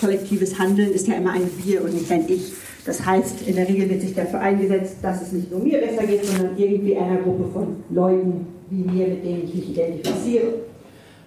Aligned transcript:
Kollektives 0.00 0.58
Handeln 0.58 0.90
ist 0.90 1.06
ja 1.06 1.14
immer 1.14 1.32
ein 1.32 1.48
Wir 1.62 1.84
und 1.84 1.92
nicht 1.92 2.10
ein 2.10 2.24
Ich. 2.26 2.52
Das 2.84 3.04
heißt, 3.04 3.46
in 3.46 3.54
der 3.54 3.68
Regel 3.68 3.90
wird 3.90 4.00
sich 4.00 4.14
dafür 4.14 4.40
eingesetzt, 4.40 4.96
dass 5.02 5.22
es 5.22 5.32
nicht 5.32 5.50
nur 5.50 5.60
mir 5.60 5.78
besser 5.78 6.04
geht, 6.06 6.24
sondern 6.24 6.56
irgendwie 6.56 6.96
einer 6.96 7.20
Gruppe 7.20 7.44
von 7.52 7.76
Leuten 7.90 8.46
wie 8.70 8.82
mir, 8.82 9.06
mit 9.06 9.24
denen 9.24 9.44
ich 9.44 9.54
mich 9.54 9.70
identifiziere. 9.70 10.54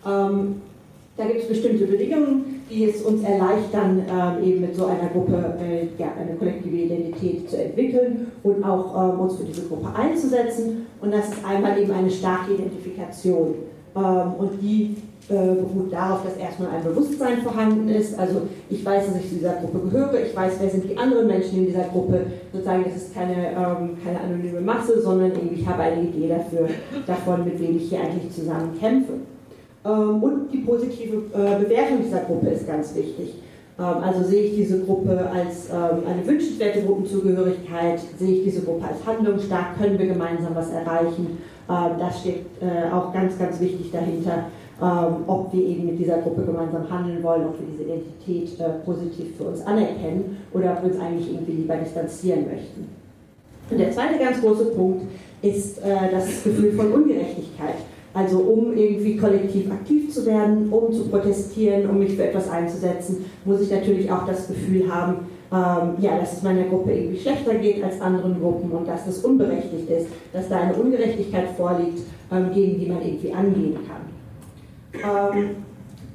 Ähm, 0.06 0.62
da 1.16 1.26
gibt 1.26 1.44
es 1.44 1.48
bestimmte 1.48 1.86
Bedingungen, 1.86 2.64
die 2.70 2.86
es 2.86 3.02
uns 3.04 3.24
erleichtern, 3.24 4.04
äh, 4.10 4.46
eben 4.46 4.62
mit 4.62 4.76
so 4.76 4.88
einer 4.88 5.10
Gruppe 5.14 5.58
äh, 5.62 6.02
ja, 6.02 6.12
eine 6.20 6.36
kollektive 6.36 6.76
Identität 6.76 7.50
zu 7.50 7.58
entwickeln 7.58 8.32
und 8.44 8.64
auch 8.64 9.14
ähm, 9.14 9.20
uns 9.22 9.38
für 9.38 9.46
diese 9.46 9.68
Gruppe 9.68 9.96
einzusetzen. 9.96 10.88
Und 11.00 11.14
das 11.14 11.30
ist 11.30 11.46
einmal 11.46 11.80
eben 11.80 11.92
eine 11.92 12.10
starke 12.10 12.56
Identifikation. 12.56 13.54
Ähm, 13.96 14.34
und 14.38 14.62
die 14.62 14.98
beruht 15.28 15.92
darauf, 15.92 16.24
dass 16.24 16.38
erstmal 16.38 16.70
ein 16.70 16.84
Bewusstsein 16.84 17.42
vorhanden 17.42 17.90
ist. 17.90 18.18
Also 18.18 18.42
ich 18.70 18.86
weiß, 18.86 19.08
dass 19.08 19.18
ich 19.18 19.30
zu 19.30 19.36
dieser 19.36 19.54
Gruppe 19.54 19.90
gehöre, 19.90 20.14
ich 20.24 20.36
weiß, 20.36 20.54
wer 20.60 20.70
sind 20.70 20.90
die 20.90 20.98
anderen 20.98 21.28
Menschen 21.28 21.60
in 21.60 21.66
dieser 21.68 21.86
Gruppe. 21.86 22.28
Sozusagen, 22.54 22.84
das 22.84 22.96
ist 22.96 23.14
keine, 23.14 23.34
ähm, 23.34 23.98
keine 24.04 24.20
anonyme 24.24 24.62
Masse, 24.62 25.02
sondern 25.02 25.32
irgendwie 25.32 25.62
ich 25.62 25.68
habe 25.68 25.82
eine 25.82 26.02
Idee 26.04 26.28
dafür, 26.28 26.68
davon, 27.08 27.46
mit 27.46 27.60
wem 27.60 27.78
ich 27.78 27.90
hier 27.90 28.02
eigentlich 28.02 28.32
zusammen 28.34 28.78
kämpfe. 28.80 29.14
Ähm, 29.86 30.24
und 30.24 30.52
die 30.52 30.60
positive 30.60 31.18
äh, 31.34 31.64
Bewertung 31.64 32.02
dieser 32.04 32.22
Gruppe 32.22 32.50
ist 32.50 32.68
ganz 32.68 32.96
wichtig. 32.96 33.36
Ähm, 33.78 33.86
also 34.04 34.24
sehe 34.24 34.44
ich 34.44 34.56
diese 34.56 34.84
Gruppe 34.84 35.30
als 35.32 35.70
ähm, 35.70 36.04
eine 36.08 36.26
wünschenswerte 36.26 36.82
Gruppenzugehörigkeit, 36.82 38.00
sehe 38.18 38.38
ich 38.38 38.44
diese 38.46 38.62
Gruppe 38.62 38.86
als 38.86 39.06
handlungsstark, 39.06 39.78
können 39.80 40.00
wir 40.00 40.08
gemeinsam 40.08 40.56
was 40.56 40.72
erreichen. 40.72 41.38
Das 41.68 42.20
steht 42.20 42.46
äh, 42.62 42.94
auch 42.94 43.12
ganz, 43.12 43.40
ganz 43.40 43.60
wichtig 43.60 43.92
dahinter, 43.92 44.46
ob 44.80 45.54
wir 45.54 45.64
eben 45.64 45.86
mit 45.86 46.00
dieser 46.00 46.18
Gruppe 46.18 46.44
gemeinsam 46.44 46.90
handeln 46.90 47.24
wollen, 47.24 47.48
ob 47.48 47.60
wir 47.60 47.68
diese 47.72 47.84
Identität 47.84 48.60
äh, 48.60 48.86
positiv 48.86 49.38
für 49.38 49.46
uns 49.46 49.66
anerkennen 49.66 50.38
oder 50.54 50.74
ob 50.74 50.84
wir 50.84 50.92
uns 50.92 51.00
eigentlich 51.00 51.32
irgendwie 51.32 51.54
lieber 51.54 51.76
distanzieren 51.76 52.46
möchten. 52.46 52.90
Und 53.70 53.80
der 53.80 53.92
zweite 53.92 54.20
ganz 54.20 54.42
große 54.42 54.66
Punkt 54.66 55.04
ist 55.42 55.80
das 55.80 56.44
Gefühl 56.44 56.72
von 56.74 56.92
Ungerechtigkeit. 56.92 57.76
Also 58.16 58.40
um 58.40 58.78
irgendwie 58.78 59.18
kollektiv 59.18 59.70
aktiv 59.70 60.14
zu 60.14 60.26
werden, 60.26 60.70
um 60.70 60.94
zu 60.94 61.10
protestieren, 61.10 61.90
um 61.90 62.00
mich 62.00 62.16
für 62.16 62.24
etwas 62.24 62.50
einzusetzen, 62.50 63.26
muss 63.44 63.60
ich 63.60 63.70
natürlich 63.70 64.10
auch 64.10 64.26
das 64.26 64.48
Gefühl 64.48 64.90
haben, 64.90 65.28
ähm, 65.52 65.96
ja, 66.00 66.18
dass 66.18 66.38
es 66.38 66.42
meiner 66.42 66.64
Gruppe 66.64 66.94
irgendwie 66.94 67.20
schlechter 67.20 67.56
geht 67.56 67.84
als 67.84 68.00
anderen 68.00 68.40
Gruppen 68.40 68.72
und 68.72 68.88
dass 68.88 69.06
das 69.06 69.20
unberechtigt 69.20 69.90
ist, 69.90 70.08
dass 70.32 70.48
da 70.48 70.62
eine 70.62 70.76
Ungerechtigkeit 70.76 71.50
vorliegt, 71.58 72.00
ähm, 72.32 72.52
gegen 72.54 72.80
die 72.80 72.88
man 72.88 73.02
irgendwie 73.02 73.34
angehen 73.34 73.76
kann. 73.86 74.15
Ähm, 75.04 75.56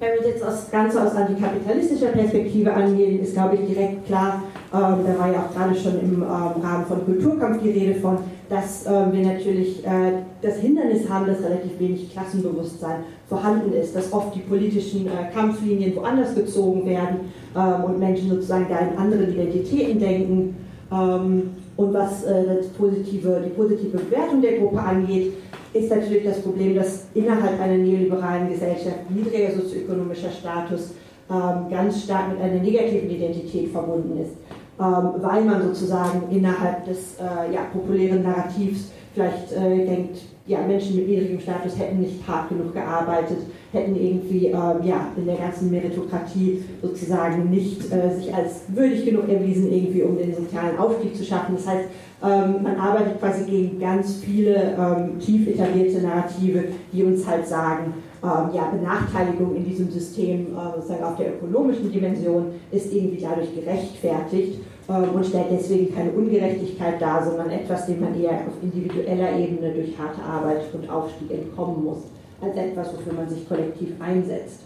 wenn 0.00 0.18
wir 0.18 0.30
jetzt 0.30 0.42
das 0.42 0.70
Ganze 0.70 1.02
aus 1.02 1.14
antikapitalistischer 1.14 2.06
Perspektive 2.06 2.72
angehen, 2.72 3.22
ist, 3.22 3.34
glaube 3.34 3.56
ich, 3.56 3.66
direkt 3.66 4.06
klar, 4.06 4.44
ähm, 4.72 5.04
da 5.06 5.18
war 5.18 5.30
ja 5.30 5.40
auch 5.40 5.54
gerade 5.54 5.74
schon 5.74 6.00
im 6.00 6.22
ähm, 6.22 6.62
Rahmen 6.62 6.86
von 6.88 7.04
Kulturkampf 7.04 7.62
die 7.62 7.70
Rede 7.70 8.00
von, 8.00 8.16
dass 8.48 8.86
ähm, 8.86 9.12
wir 9.12 9.26
natürlich 9.26 9.84
äh, 9.84 10.22
das 10.40 10.56
Hindernis 10.56 11.08
haben, 11.08 11.26
dass 11.26 11.42
relativ 11.42 11.78
wenig 11.78 12.10
Klassenbewusstsein 12.12 13.04
vorhanden 13.28 13.74
ist, 13.74 13.94
dass 13.94 14.10
oft 14.12 14.34
die 14.34 14.40
politischen 14.40 15.06
äh, 15.06 15.32
Kampflinien 15.34 15.94
woanders 15.94 16.34
gezogen 16.34 16.86
werden 16.86 17.32
ähm, 17.54 17.84
und 17.84 17.98
Menschen 17.98 18.30
sozusagen 18.30 18.66
da 18.70 18.78
in 18.78 18.96
anderen 18.96 19.30
Identitäten 19.30 20.00
denken. 20.00 20.56
Ähm, 20.90 21.50
und 21.76 21.94
was 21.94 22.24
äh, 22.24 22.44
das 22.56 22.68
positive, 22.68 23.42
die 23.44 23.50
positive 23.50 23.98
Bewertung 23.98 24.40
der 24.40 24.58
Gruppe 24.58 24.80
angeht, 24.80 25.32
ist 25.72 25.90
natürlich 25.90 26.24
das 26.24 26.42
Problem, 26.42 26.74
dass 26.74 27.06
innerhalb 27.14 27.60
einer 27.60 27.76
neoliberalen 27.76 28.48
Gesellschaft 28.48 29.10
niedriger 29.10 29.52
sozioökonomischer 29.52 30.30
Status 30.30 30.92
ähm, 31.30 31.70
ganz 31.70 32.02
stark 32.02 32.32
mit 32.32 32.40
einer 32.40 32.60
negativen 32.60 33.10
Identität 33.10 33.70
verbunden 33.70 34.20
ist. 34.20 34.32
Ähm, 34.80 35.10
weil 35.22 35.44
man 35.44 35.62
sozusagen 35.62 36.22
innerhalb 36.30 36.84
des 36.86 37.16
äh, 37.20 37.54
ja, 37.54 37.62
populären 37.72 38.22
Narrativs 38.22 38.90
vielleicht 39.14 39.52
äh, 39.52 39.86
denkt, 39.86 40.18
ja, 40.46 40.58
Menschen 40.66 40.96
mit 40.96 41.08
niedrigem 41.08 41.40
Status 41.40 41.78
hätten 41.78 42.00
nicht 42.00 42.26
hart 42.26 42.48
genug 42.48 42.72
gearbeitet, 42.72 43.38
hätten 43.72 43.94
irgendwie 43.94 44.46
ähm, 44.46 44.82
ja, 44.84 45.06
in 45.16 45.26
der 45.26 45.36
ganzen 45.36 45.70
Meritokratie 45.70 46.64
sozusagen 46.82 47.50
nicht 47.50 47.92
äh, 47.92 48.14
sich 48.16 48.34
als 48.34 48.62
würdig 48.68 49.04
genug 49.04 49.28
erwiesen, 49.28 49.72
irgendwie 49.72 50.02
um 50.02 50.16
den 50.16 50.34
sozialen 50.34 50.76
Aufstieg 50.76 51.14
zu 51.14 51.24
schaffen. 51.24 51.54
Das 51.56 51.68
heißt, 51.68 51.84
ähm, 52.22 52.62
man 52.62 52.76
arbeitet 52.76 53.20
quasi 53.20 53.44
gegen 53.48 53.78
ganz 53.78 54.16
viele 54.16 54.76
ähm, 54.76 55.20
tief 55.20 55.46
etablierte 55.48 56.02
Narrative, 56.02 56.64
die 56.92 57.04
uns 57.04 57.26
halt 57.26 57.46
sagen, 57.46 57.94
ähm, 58.22 58.50
ja, 58.52 58.70
Benachteiligung 58.70 59.54
in 59.54 59.64
diesem 59.64 59.90
System, 59.90 60.48
äh, 60.48 60.76
sozusagen 60.76 61.04
auf 61.04 61.16
der 61.16 61.34
ökonomischen 61.34 61.90
Dimension, 61.92 62.46
ist 62.70 62.92
irgendwie 62.92 63.22
dadurch 63.22 63.54
gerechtfertigt 63.54 64.58
und 64.98 65.24
stellt 65.24 65.46
deswegen 65.52 65.94
keine 65.94 66.10
Ungerechtigkeit 66.10 67.00
dar, 67.00 67.24
sondern 67.24 67.50
etwas, 67.50 67.86
dem 67.86 68.00
man 68.00 68.20
eher 68.20 68.32
auf 68.32 68.62
individueller 68.62 69.38
Ebene 69.38 69.72
durch 69.72 69.96
harte 69.96 70.20
Arbeit 70.22 70.62
und 70.72 70.90
Aufstieg 70.90 71.30
entkommen 71.30 71.84
muss, 71.84 71.98
als 72.40 72.56
etwas, 72.56 72.92
wofür 72.94 73.12
man 73.12 73.28
sich 73.28 73.48
kollektiv 73.48 73.90
einsetzt. 74.00 74.60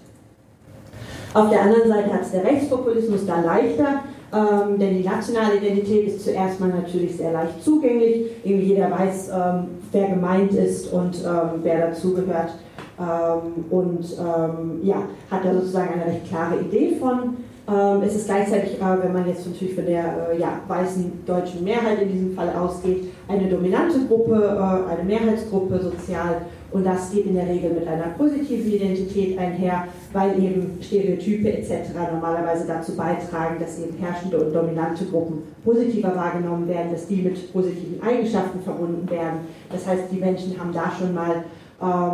Auf 1.34 1.51
der 1.51 1.63
anderen 1.63 1.89
Seite 1.89 2.13
hat 2.13 2.23
es 2.23 2.31
der 2.31 2.45
Rechtspopulismus 2.45 3.27
da 3.27 3.41
leichter, 3.41 4.05
ähm, 4.33 4.79
denn 4.79 4.97
die 4.99 5.05
nationale 5.05 5.57
Identität 5.57 6.09
ist 6.09 6.25
zuerst 6.25 6.59
mal 6.59 6.71
natürlich 6.71 7.17
sehr 7.17 7.33
leicht 7.33 7.63
zugänglich. 7.63 8.31
Irgendwie 8.45 8.67
jeder 8.67 8.91
weiß, 8.91 9.29
ähm, 9.29 9.67
wer 9.93 10.09
gemeint 10.09 10.53
ist 10.53 10.93
und 10.93 11.17
ähm, 11.25 11.61
wer 11.63 11.89
dazugehört. 11.89 12.55
Ähm, 12.99 13.65
und 13.71 14.05
ähm, 14.19 14.81
ja, 14.83 15.03
hat 15.31 15.45
da 15.45 15.53
sozusagen 15.53 15.95
eine 15.95 16.07
recht 16.07 16.29
klare 16.29 16.61
Idee 16.61 16.97
von. 16.99 17.37
Ähm, 17.67 18.03
es 18.03 18.15
ist 18.15 18.27
gleichzeitig, 18.27 18.75
äh, 18.75 19.03
wenn 19.03 19.13
man 19.13 19.27
jetzt 19.27 19.47
natürlich 19.47 19.75
von 19.75 19.87
der 19.87 20.33
äh, 20.33 20.39
ja, 20.39 20.61
weißen 20.69 21.25
deutschen 21.25 21.65
Mehrheit 21.65 22.03
in 22.03 22.13
diesem 22.13 22.35
Fall 22.35 22.51
ausgeht, 22.51 23.05
eine 23.27 23.49
dominante 23.49 24.05
Gruppe, 24.07 24.35
äh, 24.35 24.93
eine 24.93 25.03
Mehrheitsgruppe 25.03 25.81
sozial 25.81 26.43
und 26.73 26.85
das 26.85 27.11
geht 27.11 27.25
in 27.25 27.37
der 27.37 27.49
Regel 27.49 27.71
mit 27.71 27.87
einer 27.89 28.09
positiven 28.19 28.71
Identität 28.71 29.39
einher, 29.39 29.85
weil 30.13 30.43
eben 30.43 30.79
Stereotype 30.83 31.53
etc. 31.53 31.91
normalerweise 32.13 32.67
dazu 32.67 32.97
beitragen, 32.97 33.57
dass 33.59 33.79
eben 33.79 33.97
herrschende 33.97 34.45
und 34.45 34.53
dominante 34.53 35.07
Gruppen 35.07 35.45
positiver 35.65 36.15
wahrgenommen 36.15 36.69
werden, 36.69 36.93
dass 36.93 37.07
die 37.07 37.23
mit 37.23 37.51
positiven 37.53 38.03
Eigenschaften 38.03 38.61
verbunden 38.61 39.09
werden. 39.09 39.41
Das 39.71 39.87
heißt, 39.87 40.05
die 40.11 40.19
Menschen 40.19 40.59
haben 40.59 40.73
da 40.73 40.93
schon 40.99 41.15
mal 41.15 41.45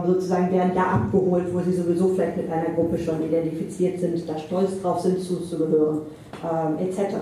sozusagen 0.06 0.50
werden 0.52 0.72
da 0.74 0.82
abgeholt, 0.82 1.44
wo 1.52 1.60
sie 1.60 1.72
sowieso 1.72 2.08
vielleicht 2.08 2.36
mit 2.36 2.50
einer 2.50 2.74
Gruppe 2.74 2.98
schon 2.98 3.22
identifiziert 3.22 4.00
sind, 4.00 4.28
da 4.28 4.38
stolz 4.38 4.80
drauf 4.80 5.00
sind, 5.00 5.20
zuzugehören, 5.20 6.00
ähm, 6.42 6.86
etc. 6.86 7.16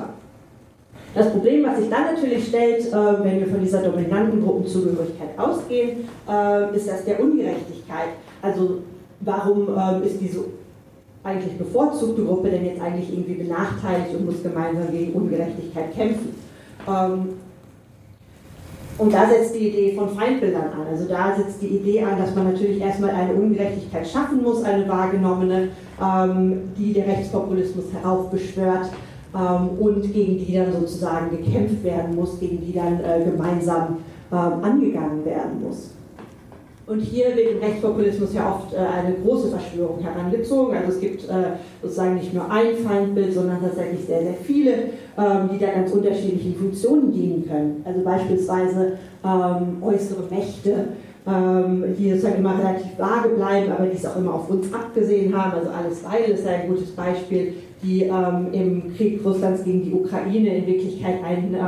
Das 1.14 1.30
Problem, 1.30 1.64
was 1.64 1.78
sich 1.78 1.88
dann 1.90 2.14
natürlich 2.14 2.48
stellt, 2.48 2.86
äh, 2.86 3.24
wenn 3.24 3.40
wir 3.40 3.46
von 3.46 3.60
dieser 3.60 3.82
dominanten 3.82 4.42
Gruppenzugehörigkeit 4.42 5.38
ausgehen, 5.38 6.08
äh, 6.28 6.76
ist 6.76 6.88
das 6.88 7.04
der 7.04 7.20
Ungerechtigkeit. 7.20 8.10
Also 8.42 8.78
warum 9.20 9.68
äh, 9.76 10.06
ist 10.06 10.20
diese 10.20 10.44
eigentlich 11.24 11.58
bevorzugte 11.58 12.24
Gruppe 12.24 12.50
denn 12.50 12.64
jetzt 12.64 12.80
eigentlich 12.80 13.12
irgendwie 13.12 13.34
benachteiligt 13.34 14.14
und 14.14 14.26
muss 14.26 14.42
gemeinsam 14.42 14.92
gegen 14.92 15.12
Ungerechtigkeit 15.12 15.94
kämpfen? 15.94 16.34
Und 18.98 19.14
da 19.14 19.28
setzt 19.28 19.54
die 19.54 19.68
Idee 19.68 19.94
von 19.94 20.08
Feindbildern 20.08 20.64
an. 20.64 20.86
Also 20.90 21.06
da 21.08 21.34
setzt 21.36 21.62
die 21.62 21.68
Idee 21.68 22.02
an, 22.02 22.18
dass 22.18 22.34
man 22.34 22.52
natürlich 22.52 22.80
erstmal 22.80 23.10
eine 23.10 23.32
Ungerechtigkeit 23.32 24.06
schaffen 24.06 24.42
muss, 24.42 24.64
eine 24.64 24.88
wahrgenommene, 24.88 25.68
ähm, 26.02 26.72
die 26.76 26.92
der 26.92 27.06
Rechtspopulismus 27.06 27.84
heraufbeschwört 27.92 28.90
ähm, 29.34 29.68
und 29.78 30.02
gegen 30.12 30.44
die 30.44 30.52
dann 30.52 30.72
sozusagen 30.72 31.30
gekämpft 31.30 31.84
werden 31.84 32.16
muss, 32.16 32.40
gegen 32.40 32.60
die 32.60 32.72
dann 32.72 32.98
äh, 33.00 33.24
gemeinsam 33.24 33.98
ähm, 34.32 34.64
angegangen 34.64 35.24
werden 35.24 35.62
muss. 35.62 35.90
Und 36.88 37.00
hier 37.00 37.36
wird 37.36 37.50
im 37.50 37.58
Rechtspopulismus 37.58 38.32
ja 38.32 38.50
oft 38.50 38.72
äh, 38.72 38.78
eine 38.78 39.14
große 39.22 39.48
Verschwörung 39.48 40.00
herangezogen. 40.00 40.74
Also 40.74 40.92
es 40.92 41.00
gibt 41.00 41.24
äh, 41.24 41.58
sozusagen 41.82 42.14
nicht 42.14 42.32
nur 42.32 42.50
ein 42.50 42.76
Feindbild, 42.76 43.34
sondern 43.34 43.60
tatsächlich 43.60 44.06
sehr, 44.06 44.22
sehr 44.22 44.34
viele, 44.42 44.72
ähm, 45.18 45.50
die 45.52 45.58
da 45.58 45.66
ganz 45.72 45.92
unterschiedlichen 45.92 46.54
Funktionen 46.54 47.12
dienen 47.12 47.46
können. 47.46 47.82
Also 47.84 48.00
beispielsweise 48.00 48.98
ähm, 49.22 49.82
äußere 49.82 50.22
Mächte, 50.30 50.88
ähm, 51.26 51.84
die 51.98 52.10
sozusagen 52.12 52.38
immer 52.38 52.58
relativ 52.58 52.98
vage 52.98 53.28
bleiben, 53.36 53.70
aber 53.70 53.84
die 53.84 53.96
es 53.96 54.06
auch 54.06 54.16
immer 54.16 54.32
auf 54.32 54.48
uns 54.48 54.72
abgesehen 54.72 55.36
haben. 55.36 55.58
Also 55.58 55.68
alles 55.68 56.02
weil 56.04 56.30
ist 56.30 56.46
ja 56.46 56.52
ein 56.52 56.68
gutes 56.68 56.92
Beispiel, 56.92 57.52
die 57.82 58.04
ähm, 58.04 58.48
im 58.52 58.96
Krieg 58.96 59.20
Russlands 59.22 59.62
gegen 59.62 59.82
die 59.82 59.92
Ukraine 59.92 60.56
in 60.56 60.66
Wirklichkeit 60.66 61.22
einen 61.22 61.54
äh, 61.54 61.58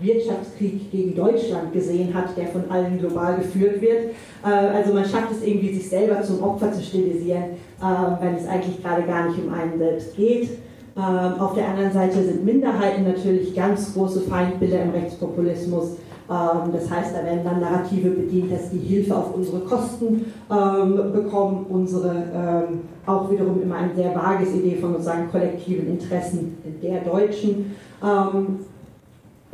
Wirtschaftskrieg 0.00 0.90
gegen 0.90 1.14
Deutschland 1.14 1.72
gesehen 1.72 2.12
hat, 2.14 2.36
der 2.36 2.46
von 2.48 2.70
allen 2.70 2.98
global 2.98 3.36
geführt 3.36 3.80
wird. 3.80 4.10
Äh, 4.44 4.48
also 4.48 4.92
man 4.92 5.04
schafft 5.04 5.32
es 5.32 5.42
irgendwie, 5.46 5.74
sich 5.74 5.88
selber 5.88 6.22
zum 6.22 6.42
Opfer 6.42 6.72
zu 6.72 6.82
stilisieren, 6.82 7.44
äh, 7.80 8.22
wenn 8.22 8.34
es 8.34 8.46
eigentlich 8.46 8.82
gerade 8.82 9.02
gar 9.02 9.28
nicht 9.28 9.44
um 9.44 9.52
einen 9.52 9.78
selbst 9.78 10.16
geht. 10.16 10.50
Ähm, 10.96 11.40
auf 11.40 11.54
der 11.54 11.68
anderen 11.68 11.92
Seite 11.92 12.22
sind 12.22 12.44
Minderheiten 12.44 13.04
natürlich 13.04 13.54
ganz 13.54 13.94
große 13.94 14.20
Feindbilder 14.22 14.82
im 14.82 14.90
Rechtspopulismus. 14.90 15.96
Ähm, 16.30 16.72
das 16.72 16.88
heißt, 16.88 17.14
da 17.16 17.24
werden 17.24 17.40
dann 17.42 17.60
Narrative 17.60 18.10
bedient, 18.10 18.52
dass 18.52 18.70
die 18.70 18.78
Hilfe 18.78 19.16
auf 19.16 19.34
unsere 19.34 19.60
Kosten 19.60 20.26
ähm, 20.50 21.12
bekommen, 21.12 21.66
unsere 21.68 22.68
auch 23.06 23.30
wiederum 23.30 23.60
immer 23.60 23.76
ein 23.76 23.90
sehr 23.94 24.14
vages 24.14 24.54
Idee 24.54 24.76
von 24.76 24.92
sozusagen 24.92 25.30
kollektiven 25.30 25.88
Interessen 25.88 26.56
der 26.82 27.00
Deutschen. 27.00 27.76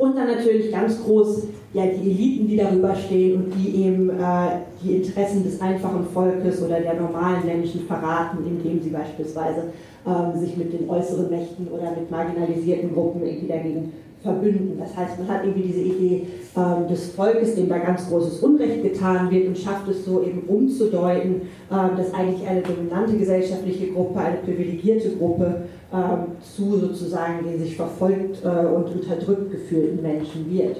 Ähm, 0.01 0.07
und 0.07 0.17
dann 0.17 0.27
natürlich 0.27 0.71
ganz 0.71 1.03
groß 1.03 1.47
ja, 1.73 1.85
die 1.85 2.11
Eliten, 2.11 2.47
die 2.47 2.57
darüber 2.57 2.95
stehen 2.95 3.43
und 3.43 3.53
die 3.55 3.83
eben 3.83 4.09
äh, 4.09 4.59
die 4.83 4.97
Interessen 4.97 5.43
des 5.43 5.61
einfachen 5.61 6.05
Volkes 6.05 6.61
oder 6.61 6.79
der 6.81 6.95
normalen 6.95 7.45
Menschen 7.45 7.81
verraten, 7.81 8.39
indem 8.45 8.81
sie 8.81 8.89
beispielsweise 8.89 9.71
äh, 10.05 10.37
sich 10.37 10.57
mit 10.57 10.73
den 10.73 10.89
äußeren 10.89 11.29
Mächten 11.29 11.67
oder 11.67 11.91
mit 11.91 12.11
marginalisierten 12.11 12.93
Gruppen 12.93 13.25
irgendwie 13.25 13.47
dagegen 13.47 13.93
verbünden. 14.23 14.77
Das 14.79 14.95
heißt, 14.95 15.19
man 15.19 15.27
hat 15.27 15.43
irgendwie 15.43 15.67
diese 15.67 15.81
Idee 15.81 16.27
äh, 16.55 16.89
des 16.89 17.11
Volkes, 17.11 17.55
dem 17.55 17.69
da 17.69 17.79
ganz 17.79 18.07
großes 18.07 18.39
Unrecht 18.39 18.83
getan 18.83 19.31
wird 19.31 19.47
und 19.47 19.57
schafft 19.57 19.87
es 19.87 20.05
so 20.05 20.21
eben 20.21 20.43
umzudeuten, 20.47 21.41
äh, 21.69 21.97
dass 21.97 22.13
eigentlich 22.13 22.47
eine 22.47 22.61
dominante 22.61 23.17
gesellschaftliche 23.17 23.87
Gruppe, 23.87 24.19
eine 24.19 24.37
privilegierte 24.37 25.11
Gruppe 25.17 25.63
ähm, 25.93 26.37
zu 26.41 26.77
sozusagen 26.77 27.43
den 27.43 27.59
sich 27.59 27.75
verfolgt 27.75 28.43
äh, 28.43 28.47
und 28.47 28.89
unterdrückt 28.95 29.51
gefühlten 29.51 30.01
Menschen 30.01 30.49
wird. 30.49 30.77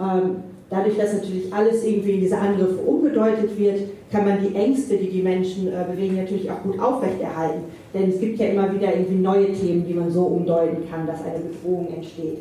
Ähm, 0.00 0.36
dadurch, 0.70 0.96
dass 0.96 1.14
natürlich 1.14 1.52
alles 1.52 1.84
irgendwie 1.84 2.12
in 2.12 2.20
diese 2.20 2.38
Angriffe 2.38 2.78
umgedeutet 2.78 3.58
wird, 3.58 3.80
kann 4.10 4.24
man 4.24 4.38
die 4.40 4.54
Ängste, 4.54 4.96
die 4.96 5.10
die 5.10 5.22
Menschen 5.22 5.68
äh, 5.68 5.84
bewegen, 5.90 6.16
natürlich 6.16 6.50
auch 6.50 6.62
gut 6.62 6.78
aufrechterhalten. 6.78 7.64
Denn 7.92 8.10
es 8.10 8.20
gibt 8.20 8.38
ja 8.38 8.46
immer 8.46 8.72
wieder 8.72 8.94
irgendwie 8.94 9.16
neue 9.16 9.52
Themen, 9.52 9.84
die 9.86 9.94
man 9.94 10.10
so 10.10 10.22
umdeuten 10.22 10.88
kann, 10.90 11.06
dass 11.06 11.24
eine 11.24 11.40
Bedrohung 11.40 11.88
entsteht, 11.94 12.38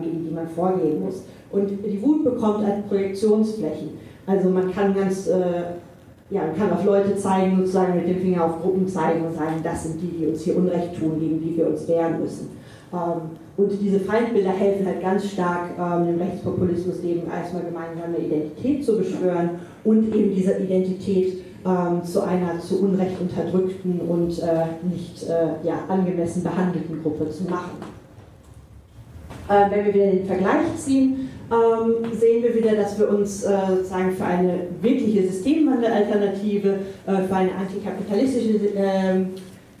gegen 0.00 0.24
die 0.24 0.30
man 0.30 0.48
vorgehen 0.48 1.04
muss. 1.04 1.24
Und 1.50 1.68
die 1.68 2.02
Wut 2.02 2.24
bekommt 2.24 2.64
als 2.64 2.82
Projektionsflächen. 2.88 3.90
Also 4.26 4.48
man 4.48 4.72
kann 4.72 4.94
ganz 4.94 5.26
äh, 5.26 5.64
ja, 6.30 6.42
man 6.42 6.56
kann 6.56 6.72
auf 6.72 6.84
Leute 6.84 7.16
zeigen, 7.16 7.58
sozusagen 7.58 7.96
mit 7.96 8.08
dem 8.08 8.20
Finger 8.20 8.44
auf 8.44 8.62
Gruppen 8.62 8.88
zeigen 8.88 9.26
und 9.26 9.36
sagen, 9.36 9.60
das 9.62 9.84
sind 9.84 10.00
die, 10.00 10.18
die 10.18 10.26
uns 10.26 10.42
hier 10.42 10.56
Unrecht 10.56 10.98
tun, 10.98 11.20
gegen 11.20 11.40
die 11.40 11.56
wir 11.56 11.68
uns 11.68 11.86
wehren 11.86 12.20
müssen. 12.20 12.48
Ähm, 12.92 13.30
und 13.56 13.72
diese 13.80 14.00
Feindbilder 14.00 14.50
helfen 14.50 14.86
halt 14.86 15.00
ganz 15.02 15.26
stark, 15.30 15.70
ähm, 15.78 16.06
dem 16.06 16.18
Rechtspopulismus 16.18 17.04
eben 17.04 17.30
erstmal 17.30 17.62
gemeinsame 17.64 18.18
Identität 18.18 18.84
zu 18.84 18.98
beschwören 18.98 19.50
und 19.84 20.14
eben 20.14 20.34
diese 20.34 20.56
Identität 20.56 21.44
ähm, 21.64 22.02
zu 22.02 22.22
einer 22.22 22.58
zu 22.58 22.80
Unrecht 22.82 23.20
unterdrückten 23.20 24.00
und 24.00 24.38
äh, 24.40 24.66
nicht 24.82 25.28
äh, 25.28 25.66
ja, 25.66 25.84
angemessen 25.88 26.42
behandelten 26.42 27.02
Gruppe 27.02 27.30
zu 27.30 27.44
machen. 27.44 27.93
Äh, 29.48 29.70
wenn 29.70 29.84
wir 29.86 29.94
wieder 29.94 30.10
den 30.10 30.26
Vergleich 30.26 30.76
ziehen, 30.78 31.28
ähm, 31.50 32.10
sehen 32.18 32.42
wir 32.42 32.54
wieder, 32.54 32.74
dass 32.74 32.98
wir 32.98 33.08
uns 33.10 33.44
äh, 33.44 33.56
sozusagen 33.68 34.12
für 34.12 34.24
eine 34.24 34.60
wirkliche 34.80 35.28
Systemwandelalternative, 35.28 36.78
äh, 37.06 37.22
für 37.22 37.34
eine 37.34 37.54
antikapitalistische 37.54 38.74
äh, 38.74 39.24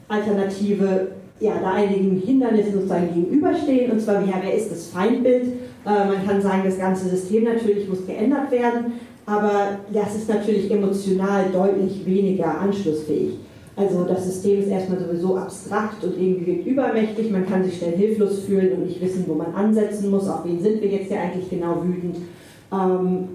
Alternative, 0.08 1.08
ja, 1.40 1.54
da 1.60 1.72
einigen 1.72 2.20
Hindernissen 2.20 2.74
sozusagen 2.74 3.14
gegenüberstehen. 3.14 3.90
Und 3.90 4.00
zwar, 4.00 4.20
ja, 4.20 4.34
wer 4.42 4.54
ist 4.54 4.70
das 4.70 4.88
Feindbild? 4.88 5.44
Äh, 5.44 5.54
man 5.84 6.26
kann 6.26 6.42
sagen, 6.42 6.62
das 6.64 6.78
ganze 6.78 7.08
System 7.08 7.44
natürlich 7.44 7.88
muss 7.88 8.06
geändert 8.06 8.50
werden, 8.50 8.92
aber 9.26 9.78
das 9.92 10.14
ist 10.14 10.28
natürlich 10.28 10.70
emotional 10.70 11.46
deutlich 11.52 12.04
weniger 12.04 12.60
anschlussfähig. 12.60 13.38
Also 13.76 14.04
das 14.04 14.24
System 14.24 14.60
ist 14.60 14.68
erstmal 14.68 15.00
sowieso 15.00 15.36
abstrakt 15.36 16.04
und 16.04 16.16
irgendwie 16.16 16.62
übermächtig, 16.68 17.30
man 17.32 17.44
kann 17.44 17.64
sich 17.64 17.78
schnell 17.78 17.96
hilflos 17.96 18.40
fühlen 18.40 18.72
und 18.72 18.86
nicht 18.86 19.00
wissen, 19.00 19.24
wo 19.26 19.34
man 19.34 19.52
ansetzen 19.52 20.10
muss, 20.10 20.28
auf 20.28 20.44
wen 20.44 20.62
sind 20.62 20.80
wir 20.80 20.88
jetzt 20.88 21.10
ja 21.10 21.22
eigentlich 21.22 21.50
genau 21.50 21.82
wütend. 21.82 22.16
Ähm, 22.72 23.28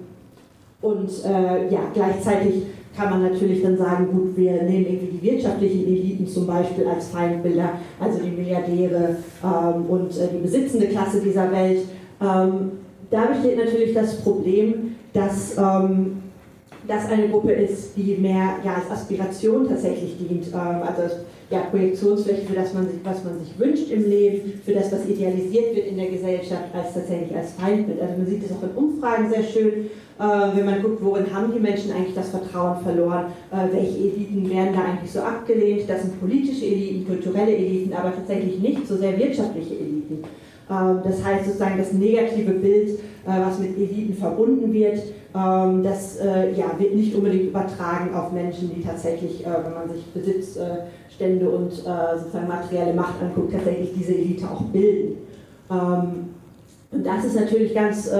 und 0.80 1.10
äh, 1.26 1.70
ja, 1.70 1.80
gleichzeitig 1.92 2.62
kann 2.96 3.10
man 3.10 3.22
natürlich 3.22 3.62
dann 3.62 3.76
sagen, 3.76 4.08
gut, 4.10 4.36
wir 4.36 4.62
nehmen 4.62 4.86
irgendwie 4.86 5.18
die 5.18 5.22
wirtschaftlichen 5.22 5.86
Eliten 5.86 6.26
zum 6.26 6.46
Beispiel 6.46 6.86
als 6.86 7.08
Feindbilder, 7.08 7.72
also 7.98 8.18
die 8.18 8.30
Milliardäre 8.30 9.16
ähm, 9.44 9.86
und 9.88 10.16
äh, 10.16 10.28
die 10.32 10.42
besitzende 10.42 10.86
Klasse 10.86 11.20
dieser 11.20 11.52
Welt. 11.52 11.82
Ähm, 12.20 12.72
da 13.10 13.26
besteht 13.26 13.58
natürlich 13.58 13.92
das 13.92 14.22
Problem, 14.22 14.96
dass 15.12 15.56
ähm, 15.58 16.19
das 16.90 17.08
eine 17.08 17.28
Gruppe 17.28 17.52
ist, 17.52 17.96
die 17.96 18.16
mehr 18.16 18.56
ja, 18.64 18.74
als 18.74 18.90
Aspiration 18.90 19.68
tatsächlich 19.68 20.16
dient, 20.18 20.48
ähm, 20.48 20.82
also 20.82 21.02
als 21.02 21.16
ja, 21.50 21.60
Projektionsfläche 21.70 22.46
für 22.46 22.54
das, 22.54 22.74
man 22.74 22.86
sich, 22.86 23.00
was 23.04 23.24
man 23.24 23.38
sich 23.38 23.58
wünscht 23.58 23.90
im 23.90 24.08
Leben, 24.08 24.60
für 24.64 24.72
das, 24.72 24.92
was 24.92 25.06
idealisiert 25.08 25.74
wird 25.74 25.86
in 25.86 25.96
der 25.96 26.10
Gesellschaft, 26.10 26.64
als 26.74 26.94
tatsächlich 26.94 27.36
als 27.36 27.52
Feindbild. 27.52 28.00
Also 28.00 28.16
man 28.16 28.26
sieht 28.26 28.44
das 28.44 28.56
auch 28.56 28.62
in 28.62 28.70
Umfragen 28.70 29.30
sehr 29.30 29.42
schön, 29.42 29.90
äh, 30.18 30.56
wenn 30.56 30.66
man 30.66 30.82
guckt, 30.82 31.02
worin 31.02 31.32
haben 31.32 31.52
die 31.52 31.60
Menschen 31.60 31.92
eigentlich 31.92 32.14
das 32.14 32.30
Vertrauen 32.30 32.82
verloren, 32.82 33.26
äh, 33.50 33.72
welche 33.72 33.98
Eliten 33.98 34.50
werden 34.50 34.74
da 34.74 34.84
eigentlich 34.84 35.10
so 35.10 35.20
abgelehnt. 35.20 35.88
Das 35.88 36.02
sind 36.02 36.20
politische 36.20 36.66
Eliten, 36.66 37.06
kulturelle 37.06 37.56
Eliten, 37.56 37.92
aber 37.94 38.14
tatsächlich 38.14 38.58
nicht 38.58 38.86
so 38.86 38.96
sehr 38.96 39.16
wirtschaftliche 39.18 39.74
Eliten. 39.74 40.24
Ähm, 40.70 41.00
das 41.04 41.24
heißt 41.24 41.46
sozusagen 41.46 41.78
das 41.78 41.92
negative 41.92 42.52
Bild, 42.52 42.98
äh, 43.26 43.40
was 43.44 43.58
mit 43.58 43.76
Eliten 43.76 44.14
verbunden 44.14 44.72
wird, 44.72 45.02
ähm, 45.34 45.82
das 45.82 46.16
äh, 46.18 46.56
wird 46.78 46.94
nicht 46.94 47.14
unbedingt 47.14 47.50
übertragen 47.50 48.14
auf 48.14 48.32
Menschen, 48.32 48.72
die 48.74 48.82
tatsächlich, 48.82 49.46
äh, 49.46 49.50
wenn 49.64 49.74
man 49.74 49.90
sich 49.90 50.04
Besitzstände 50.06 51.48
und 51.48 51.72
sozusagen 51.72 52.48
materielle 52.48 52.94
Macht 52.94 53.22
anguckt, 53.22 53.52
tatsächlich 53.52 53.90
diese 53.96 54.14
Elite 54.14 54.46
auch 54.50 54.62
bilden. 54.62 55.18
Ähm, 55.70 56.30
und 56.92 57.06
das 57.06 57.24
ist 57.24 57.36
natürlich 57.36 57.74
ganz 57.74 58.10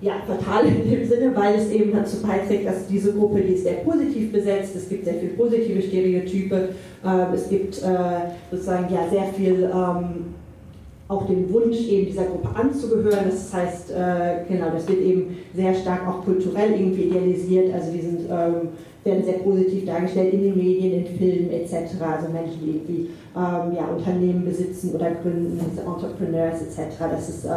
ja, 0.00 0.12
fatal 0.26 0.66
in 0.66 0.88
dem 0.88 1.08
Sinne, 1.08 1.34
weil 1.34 1.54
es 1.54 1.70
eben 1.70 1.92
dazu 1.92 2.20
beiträgt, 2.20 2.66
dass 2.66 2.86
diese 2.86 3.12
Gruppe, 3.12 3.40
die 3.40 3.54
ist 3.54 3.64
sehr 3.64 3.76
positiv 3.76 4.30
besetzt, 4.30 4.76
es 4.76 4.88
gibt 4.88 5.04
sehr 5.04 5.14
viele 5.14 5.32
positive 5.32 5.80
Stereotype, 5.80 6.68
es 7.34 7.48
gibt 7.48 7.74
sozusagen 8.50 8.92
ja 8.92 9.08
sehr 9.10 9.24
viel 9.32 9.68
auch 11.06 11.26
den 11.26 11.52
Wunsch, 11.52 11.86
eben 11.86 12.06
dieser 12.06 12.24
Gruppe 12.24 12.48
anzugehören. 12.54 13.26
Das 13.28 13.52
heißt, 13.52 13.90
äh, 13.90 14.44
genau, 14.48 14.70
das 14.72 14.88
wird 14.88 15.00
eben 15.00 15.36
sehr 15.54 15.74
stark 15.74 16.06
auch 16.08 16.24
kulturell 16.24 16.72
irgendwie 16.72 17.04
idealisiert. 17.04 17.74
Also 17.74 17.92
die 17.92 18.00
sind, 18.00 18.20
ähm, 18.30 18.68
werden 19.04 19.22
sehr 19.22 19.34
positiv 19.34 19.84
dargestellt 19.84 20.32
in 20.32 20.42
den 20.42 20.56
Medien, 20.56 21.04
in 21.04 21.18
Filmen 21.18 21.50
etc. 21.50 21.74
Also 22.00 22.32
Menschen, 22.32 22.58
die 22.62 22.70
irgendwie 22.70 23.10
ähm, 23.36 23.76
ja, 23.76 23.84
Unternehmen 23.94 24.46
besitzen 24.46 24.94
oder 24.94 25.10
gründen, 25.10 25.60
Entrepreneurs 25.60 26.62
etc. 26.62 26.96
Das 27.10 27.28
ist 27.28 27.44
äh, 27.44 27.50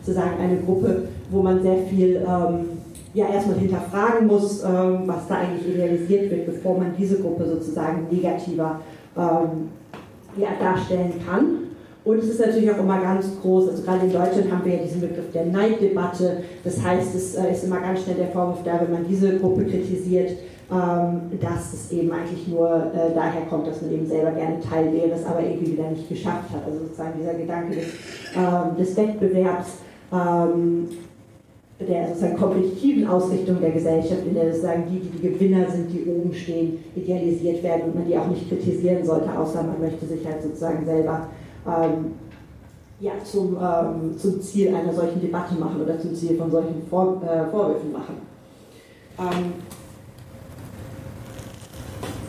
sozusagen 0.00 0.40
eine 0.40 0.56
Gruppe, 0.60 1.08
wo 1.30 1.42
man 1.42 1.62
sehr 1.62 1.78
viel 1.90 2.24
ähm, 2.26 2.78
ja 3.12 3.28
erstmal 3.28 3.58
hinterfragen 3.58 4.26
muss, 4.26 4.62
ähm, 4.62 5.02
was 5.06 5.28
da 5.28 5.36
eigentlich 5.36 5.74
idealisiert 5.74 6.30
wird, 6.30 6.46
bevor 6.46 6.78
man 6.78 6.94
diese 6.98 7.20
Gruppe 7.20 7.46
sozusagen 7.46 8.06
negativer 8.10 8.80
ähm, 9.16 9.68
ja, 10.36 10.48
darstellen 10.58 11.12
kann. 11.26 11.63
Und 12.04 12.18
es 12.18 12.28
ist 12.28 12.40
natürlich 12.40 12.70
auch 12.70 12.78
immer 12.78 13.00
ganz 13.00 13.26
groß, 13.40 13.70
also 13.70 13.82
gerade 13.82 14.04
in 14.04 14.12
Deutschland 14.12 14.52
haben 14.52 14.64
wir 14.64 14.74
ja 14.74 14.82
diesen 14.82 15.00
Begriff 15.00 15.32
der 15.32 15.46
Neiddebatte. 15.46 16.42
Das 16.62 16.82
heißt, 16.82 17.14
es 17.14 17.34
äh, 17.34 17.50
ist 17.50 17.64
immer 17.64 17.80
ganz 17.80 18.02
schnell 18.02 18.16
der 18.16 18.28
Vorwurf 18.28 18.62
da, 18.62 18.78
wenn 18.82 18.92
man 18.92 19.08
diese 19.08 19.38
Gruppe 19.38 19.64
kritisiert, 19.64 20.32
ähm, 20.70 21.22
dass 21.40 21.72
es 21.72 21.92
eben 21.92 22.12
eigentlich 22.12 22.46
nur 22.48 22.68
äh, 22.68 23.14
daher 23.14 23.46
kommt, 23.48 23.66
dass 23.66 23.80
man 23.80 23.92
eben 23.92 24.06
selber 24.06 24.32
gerne 24.32 24.60
Teil 24.60 24.92
wäre, 24.92 25.12
es 25.12 25.24
aber 25.24 25.40
irgendwie 25.40 25.72
wieder 25.72 25.90
nicht 25.90 26.06
geschafft 26.06 26.50
hat. 26.52 26.66
Also 26.66 26.80
sozusagen 26.80 27.18
dieser 27.18 27.34
Gedanke 27.34 27.76
des, 27.76 27.86
ähm, 28.36 28.76
des 28.78 28.96
Wettbewerbs, 28.96 29.68
ähm, 30.12 30.88
der 31.80 32.08
sozusagen 32.08 32.36
kompetitiven 32.36 33.06
Ausrichtung 33.08 33.60
der 33.60 33.70
Gesellschaft, 33.70 34.26
in 34.26 34.34
der 34.34 34.52
sozusagen 34.52 34.84
die, 34.90 35.00
die 35.00 35.08
die 35.08 35.28
Gewinner 35.30 35.70
sind, 35.70 35.90
die 35.90 36.04
oben 36.04 36.32
stehen, 36.34 36.78
idealisiert 36.94 37.62
werden 37.62 37.84
und 37.86 37.94
man 37.94 38.06
die 38.06 38.16
auch 38.16 38.28
nicht 38.28 38.48
kritisieren 38.48 39.04
sollte, 39.04 39.36
außer 39.36 39.62
man 39.62 39.80
möchte 39.80 40.06
sich 40.06 40.24
halt 40.26 40.42
sozusagen 40.42 40.84
selber 40.84 41.28
ja, 43.00 43.12
zum, 43.24 43.56
ähm, 43.56 44.18
zum 44.18 44.40
Ziel 44.40 44.74
einer 44.74 44.92
solchen 44.92 45.20
Debatte 45.20 45.54
machen 45.54 45.82
oder 45.82 46.00
zum 46.00 46.14
Ziel 46.14 46.36
von 46.36 46.50
solchen 46.50 46.86
Vor 46.88 47.20
äh, 47.22 47.50
Vorwürfen 47.50 47.92
machen. 47.92 48.16
Ähm, 49.18 49.52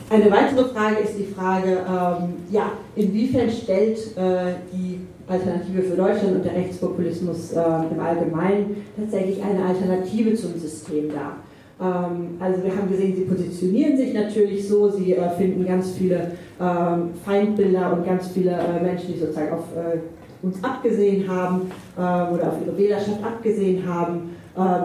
eine 0.10 0.32
weitere 0.32 0.66
Frage 0.66 0.98
ist 0.98 1.18
die 1.18 1.26
Frage, 1.26 1.80
ähm, 1.88 2.34
ja, 2.52 2.72
inwiefern 2.96 3.50
stellt 3.50 3.98
äh, 4.18 4.56
die 4.72 5.02
Alternative 5.28 5.82
für 5.82 5.96
Deutschland 5.96 6.36
und 6.36 6.46
der 6.46 6.54
Rechtspopulismus 6.54 7.54
äh, 7.54 7.62
im 7.92 8.00
Allgemeinen 8.00 8.86
tatsächlich 8.96 9.42
eine 9.44 9.66
Alternative 9.66 10.36
zum 10.36 10.60
System 10.60 11.10
dar? 11.10 11.38
Ähm, 11.82 12.38
also 12.40 12.64
wir 12.64 12.76
haben 12.76 12.90
gesehen, 12.90 13.16
sie 13.16 13.24
positionieren 13.24 13.98
sich 13.98 14.14
natürlich 14.14 14.68
so, 14.68 14.90
sie 14.90 15.14
äh, 15.14 15.30
finden 15.32 15.66
ganz 15.66 15.92
viele 15.92 16.32
ähm, 16.60 17.10
Feindbilder 17.24 17.94
und 17.94 18.06
ganz 18.06 18.30
viele 18.30 18.52
äh, 18.52 18.82
Menschen, 18.82 19.14
die 19.14 19.20
sozusagen 19.20 19.52
auf 19.52 19.66
äh, 19.76 20.00
uns 20.46 20.64
abgesehen 20.64 21.28
haben 21.28 21.72
oder 21.98 22.50
auf 22.50 22.62
ihre 22.64 22.78
Wählerschaft 22.78 23.24
abgesehen 23.24 23.84
haben. 23.88 24.36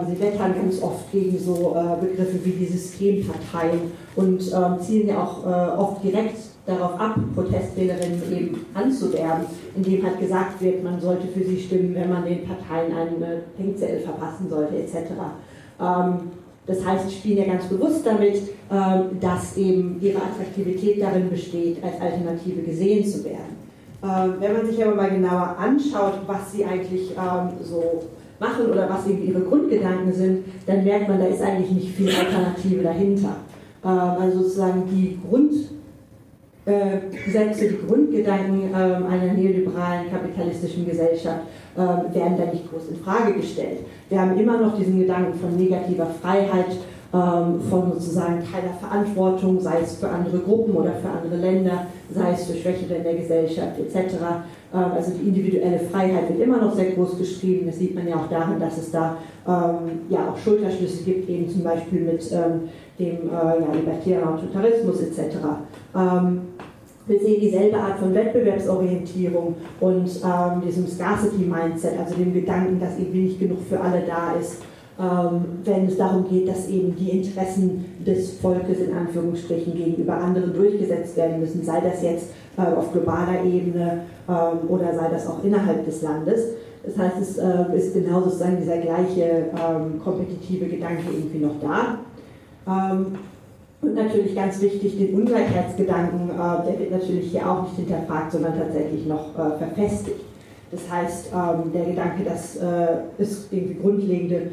Sie 0.07 0.19
wettern 0.19 0.55
ganz 0.55 0.81
oft 0.81 1.11
gegen 1.11 1.37
so 1.37 1.77
Begriffe 2.01 2.43
wie 2.43 2.51
die 2.51 2.65
Systemparteien 2.65 3.91
und 4.15 4.41
ähm, 4.41 4.79
zielen 4.79 5.09
ja 5.09 5.21
auch 5.21 5.45
oft 5.77 6.03
direkt 6.03 6.37
darauf 6.65 6.99
ab, 6.99 7.15
Protestwählerinnen 7.35 8.23
eben 8.31 8.65
anzuwerben, 8.73 9.45
indem 9.75 10.03
halt 10.03 10.19
gesagt 10.19 10.59
wird, 10.61 10.83
man 10.83 10.99
sollte 10.99 11.27
für 11.27 11.43
sie 11.43 11.59
stimmen, 11.59 11.93
wenn 11.93 12.09
man 12.09 12.25
den 12.25 12.47
Parteien 12.47 12.91
eine 12.95 13.43
Denkzettel 13.59 13.99
verpassen 13.99 14.49
sollte, 14.49 14.77
etc. 14.77 15.11
Ähm, 15.79 16.31
das 16.67 16.85
heißt, 16.85 17.09
sie 17.09 17.15
spielen 17.15 17.37
ja 17.39 17.45
ganz 17.45 17.65
bewusst 17.65 18.05
damit, 18.05 18.41
ähm, 18.71 19.19
dass 19.19 19.57
eben 19.57 19.99
ihre 20.01 20.19
Attraktivität 20.19 21.01
darin 21.01 21.29
besteht, 21.29 21.83
als 21.83 21.99
Alternative 21.99 22.61
gesehen 22.61 23.05
zu 23.05 23.23
werden. 23.23 23.57
Ähm, 24.03 24.35
wenn 24.39 24.53
man 24.53 24.65
sich 24.65 24.83
aber 24.83 24.95
mal 24.95 25.09
genauer 25.09 25.55
anschaut, 25.57 26.21
was 26.27 26.51
sie 26.51 26.63
eigentlich 26.65 27.11
ähm, 27.11 27.49
so 27.61 28.03
machen 28.39 28.71
oder 28.71 28.89
was 28.89 29.07
eben 29.07 29.27
ihre 29.27 29.41
Grundgedanken 29.41 30.13
sind, 30.13 30.45
dann 30.65 30.83
merkt 30.83 31.07
man, 31.07 31.19
da 31.19 31.25
ist 31.25 31.41
eigentlich 31.41 31.71
nicht 31.71 31.95
viel 31.95 32.09
Alternative 32.09 32.81
dahinter. 32.81 33.35
Also 33.83 34.41
sozusagen 34.41 34.83
die 34.91 35.19
Grundsätze, 36.63 37.69
die 37.69 37.87
Grundgedanken 37.87 38.73
einer 38.73 39.33
neoliberalen 39.33 40.11
kapitalistischen 40.11 40.87
Gesellschaft 40.87 41.41
werden 41.75 42.37
da 42.37 42.45
nicht 42.51 42.69
groß 42.69 42.89
in 42.89 42.97
Frage 42.97 43.33
gestellt. 43.33 43.79
Wir 44.09 44.21
haben 44.21 44.37
immer 44.37 44.57
noch 44.57 44.77
diesen 44.77 44.99
Gedanken 44.99 45.39
von 45.39 45.55
negativer 45.55 46.07
Freiheit, 46.21 46.77
ähm, 47.13 47.59
von 47.69 47.91
sozusagen 47.91 48.41
keiner 48.49 48.73
Verantwortung, 48.79 49.59
sei 49.59 49.81
es 49.83 49.97
für 49.97 50.07
andere 50.07 50.39
Gruppen 50.39 50.73
oder 50.73 50.93
für 50.93 51.09
andere 51.09 51.35
Länder, 51.35 51.87
sei 52.13 52.31
es 52.33 52.45
für 52.45 52.57
Schwächere 52.57 52.95
in 52.95 53.03
der 53.03 53.15
Gesellschaft 53.15 53.79
etc. 53.79 54.15
Ähm, 54.73 54.91
also 54.95 55.11
die 55.11 55.27
individuelle 55.27 55.79
Freiheit 55.79 56.29
wird 56.29 56.41
immer 56.41 56.57
noch 56.57 56.75
sehr 56.75 56.91
groß 56.91 57.17
geschrieben. 57.17 57.67
Das 57.67 57.77
sieht 57.77 57.95
man 57.95 58.07
ja 58.07 58.15
auch 58.15 58.29
daran, 58.29 58.59
dass 58.59 58.77
es 58.77 58.91
da 58.91 59.17
ähm, 59.47 60.01
ja 60.09 60.29
auch 60.29 60.37
Schulterschlüsse 60.37 61.03
gibt, 61.03 61.29
eben 61.29 61.49
zum 61.49 61.63
Beispiel 61.63 62.01
mit 62.01 62.31
ähm, 62.31 62.69
dem 62.99 63.29
äh, 63.29 63.33
ja, 63.33 63.73
libertären 63.73 64.27
Autoritarismus 64.27 65.01
etc. 65.01 65.37
Ähm, 65.95 66.41
wir 67.07 67.19
sehen 67.19 67.41
dieselbe 67.41 67.77
Art 67.77 67.99
von 67.99 68.13
Wettbewerbsorientierung 68.13 69.55
und 69.79 70.07
ähm, 70.23 70.61
diesem 70.65 70.87
Scarcity-Mindset, 70.87 71.99
also 71.99 72.15
dem 72.15 72.33
Gedanken, 72.33 72.79
dass 72.79 72.97
irgendwie 72.99 73.23
nicht 73.23 73.39
genug 73.39 73.57
für 73.67 73.79
alle 73.79 74.03
da 74.07 74.33
ist, 74.39 74.61
wenn 74.97 75.87
es 75.87 75.97
darum 75.97 76.29
geht, 76.29 76.47
dass 76.47 76.67
eben 76.67 76.95
die 76.95 77.09
Interessen 77.09 77.85
des 78.05 78.33
Volkes 78.39 78.79
in 78.79 78.95
Anführungsstrichen 78.95 79.73
gegenüber 79.73 80.13
anderen 80.13 80.53
durchgesetzt 80.53 81.17
werden 81.17 81.39
müssen, 81.39 81.63
sei 81.63 81.81
das 81.81 82.03
jetzt 82.03 82.27
äh, 82.57 82.61
auf 82.61 82.91
globaler 82.91 83.43
Ebene 83.45 84.03
ähm, 84.27 84.69
oder 84.69 84.93
sei 84.93 85.09
das 85.09 85.25
auch 85.27 85.43
innerhalb 85.43 85.85
des 85.85 86.01
Landes. 86.01 86.47
Das 86.83 86.97
heißt, 86.97 87.21
es 87.21 87.37
äh, 87.37 87.77
ist 87.77 87.93
genau 87.93 88.21
sozusagen 88.21 88.57
dieser 88.57 88.77
gleiche 88.77 89.45
ähm, 89.53 90.01
kompetitive 90.03 90.65
Gedanke 90.65 91.03
irgendwie 91.11 91.39
noch 91.39 91.55
da. 91.61 91.99
Ähm, 92.67 93.15
und 93.81 93.95
natürlich 93.95 94.35
ganz 94.35 94.61
wichtig, 94.61 94.97
den 94.97 95.15
Ungleichheitsgedanken, 95.15 96.29
äh, 96.29 96.67
der 96.67 96.79
wird 96.79 96.91
natürlich 96.91 97.31
hier 97.31 97.49
auch 97.49 97.63
nicht 97.63 97.75
hinterfragt, 97.77 98.31
sondern 98.33 98.57
tatsächlich 98.57 99.05
noch 99.05 99.33
verfestigt. 99.33 100.21
Das 100.71 100.81
heißt, 100.89 101.29
ähm, 101.33 101.71
der 101.73 101.85
Gedanke, 101.85 102.23
dass 102.23 102.57
es 103.17 103.47
irgendwie 103.51 103.75
grundlegende 103.75 104.51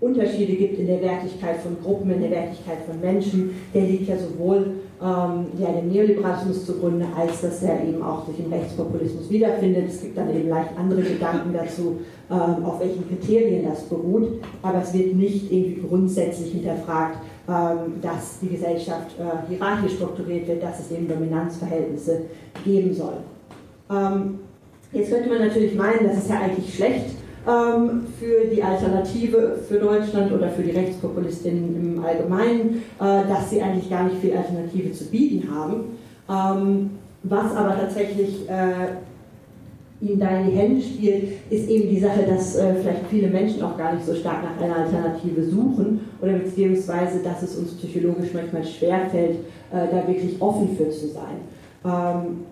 Unterschiede 0.00 0.54
gibt 0.54 0.78
in 0.78 0.86
der 0.86 1.02
Wertigkeit 1.02 1.56
von 1.56 1.76
Gruppen, 1.82 2.10
in 2.12 2.20
der 2.20 2.30
Wertigkeit 2.30 2.78
von 2.86 3.00
Menschen, 3.00 3.50
der 3.74 3.82
liegt 3.82 4.08
ja 4.08 4.16
sowohl 4.16 4.74
ähm, 5.02 5.46
ja, 5.58 5.72
dem 5.72 5.88
Neoliberalismus 5.88 6.66
zugrunde, 6.66 7.04
als 7.16 7.40
dass 7.40 7.62
er 7.64 7.82
eben 7.82 8.00
auch 8.02 8.24
sich 8.26 8.38
im 8.38 8.52
Rechtspopulismus 8.52 9.28
wiederfindet. 9.28 9.88
Es 9.88 10.00
gibt 10.00 10.16
dann 10.16 10.34
eben 10.34 10.48
leicht 10.48 10.70
andere 10.78 11.02
Gedanken 11.02 11.52
dazu, 11.52 11.98
ähm, 12.30 12.64
auf 12.64 12.78
welchen 12.78 13.08
Kriterien 13.08 13.64
das 13.68 13.82
beruht, 13.82 14.40
aber 14.62 14.82
es 14.82 14.94
wird 14.94 15.16
nicht 15.16 15.50
irgendwie 15.50 15.82
grundsätzlich 15.88 16.52
hinterfragt, 16.52 17.18
ähm, 17.48 18.00
dass 18.00 18.38
die 18.40 18.50
Gesellschaft 18.50 19.16
äh, 19.18 19.50
hierarchisch 19.50 19.94
strukturiert 19.94 20.46
wird, 20.46 20.62
dass 20.62 20.78
es 20.78 20.92
eben 20.92 21.08
Dominanzverhältnisse 21.08 22.22
geben 22.64 22.94
soll. 22.94 23.14
Ähm, 23.90 24.38
jetzt 24.92 25.10
könnte 25.10 25.28
man 25.28 25.38
natürlich 25.38 25.74
meinen, 25.74 26.06
das 26.06 26.18
ist 26.18 26.30
ja 26.30 26.40
eigentlich 26.40 26.72
schlecht 26.72 27.17
ähm, 27.48 28.02
für 28.18 28.46
die 28.54 28.62
Alternative 28.62 29.58
für 29.66 29.78
Deutschland 29.78 30.30
oder 30.32 30.50
für 30.50 30.62
die 30.62 30.72
Rechtspopulistinnen 30.72 31.96
im 31.96 32.04
Allgemeinen, 32.04 32.82
äh, 33.00 33.26
dass 33.28 33.50
sie 33.50 33.62
eigentlich 33.62 33.88
gar 33.88 34.04
nicht 34.04 34.18
viel 34.20 34.36
Alternative 34.36 34.92
zu 34.92 35.04
bieten 35.06 35.48
haben. 35.50 35.98
was 37.22 37.56
aber 37.56 37.74
tatsächlich 37.74 38.48
äh, 38.48 38.96
ihm 40.00 40.20
da 40.20 40.38
in 40.38 40.50
die 40.50 40.56
Hände 40.56 40.80
spielt, 40.80 41.24
ist 41.50 41.68
eben 41.68 41.88
die 41.88 41.98
Sache, 41.98 42.22
dass 42.28 42.56
äh, 42.56 42.74
vielleicht 42.74 43.06
viele 43.10 43.28
Menschen 43.28 43.62
auch 43.62 43.76
gar 43.76 43.94
nicht 43.94 44.06
so 44.06 44.14
stark 44.14 44.44
nach 44.44 44.62
einer 44.62 44.84
Alternative 44.84 45.42
suchen 45.42 46.00
oder 46.20 46.32
beziehungsweise, 46.32 47.20
dass 47.22 47.42
es 47.42 47.56
uns 47.56 47.72
psychologisch 47.74 48.30
manchmal 48.32 48.64
schwerfällt, 48.64 49.38
äh, 49.72 49.86
da 49.90 50.06
wirklich 50.06 50.40
offen 50.40 50.76
für 50.76 50.90
zu 50.90 51.08
sein. 51.08 51.40
Ähm, 51.84 52.44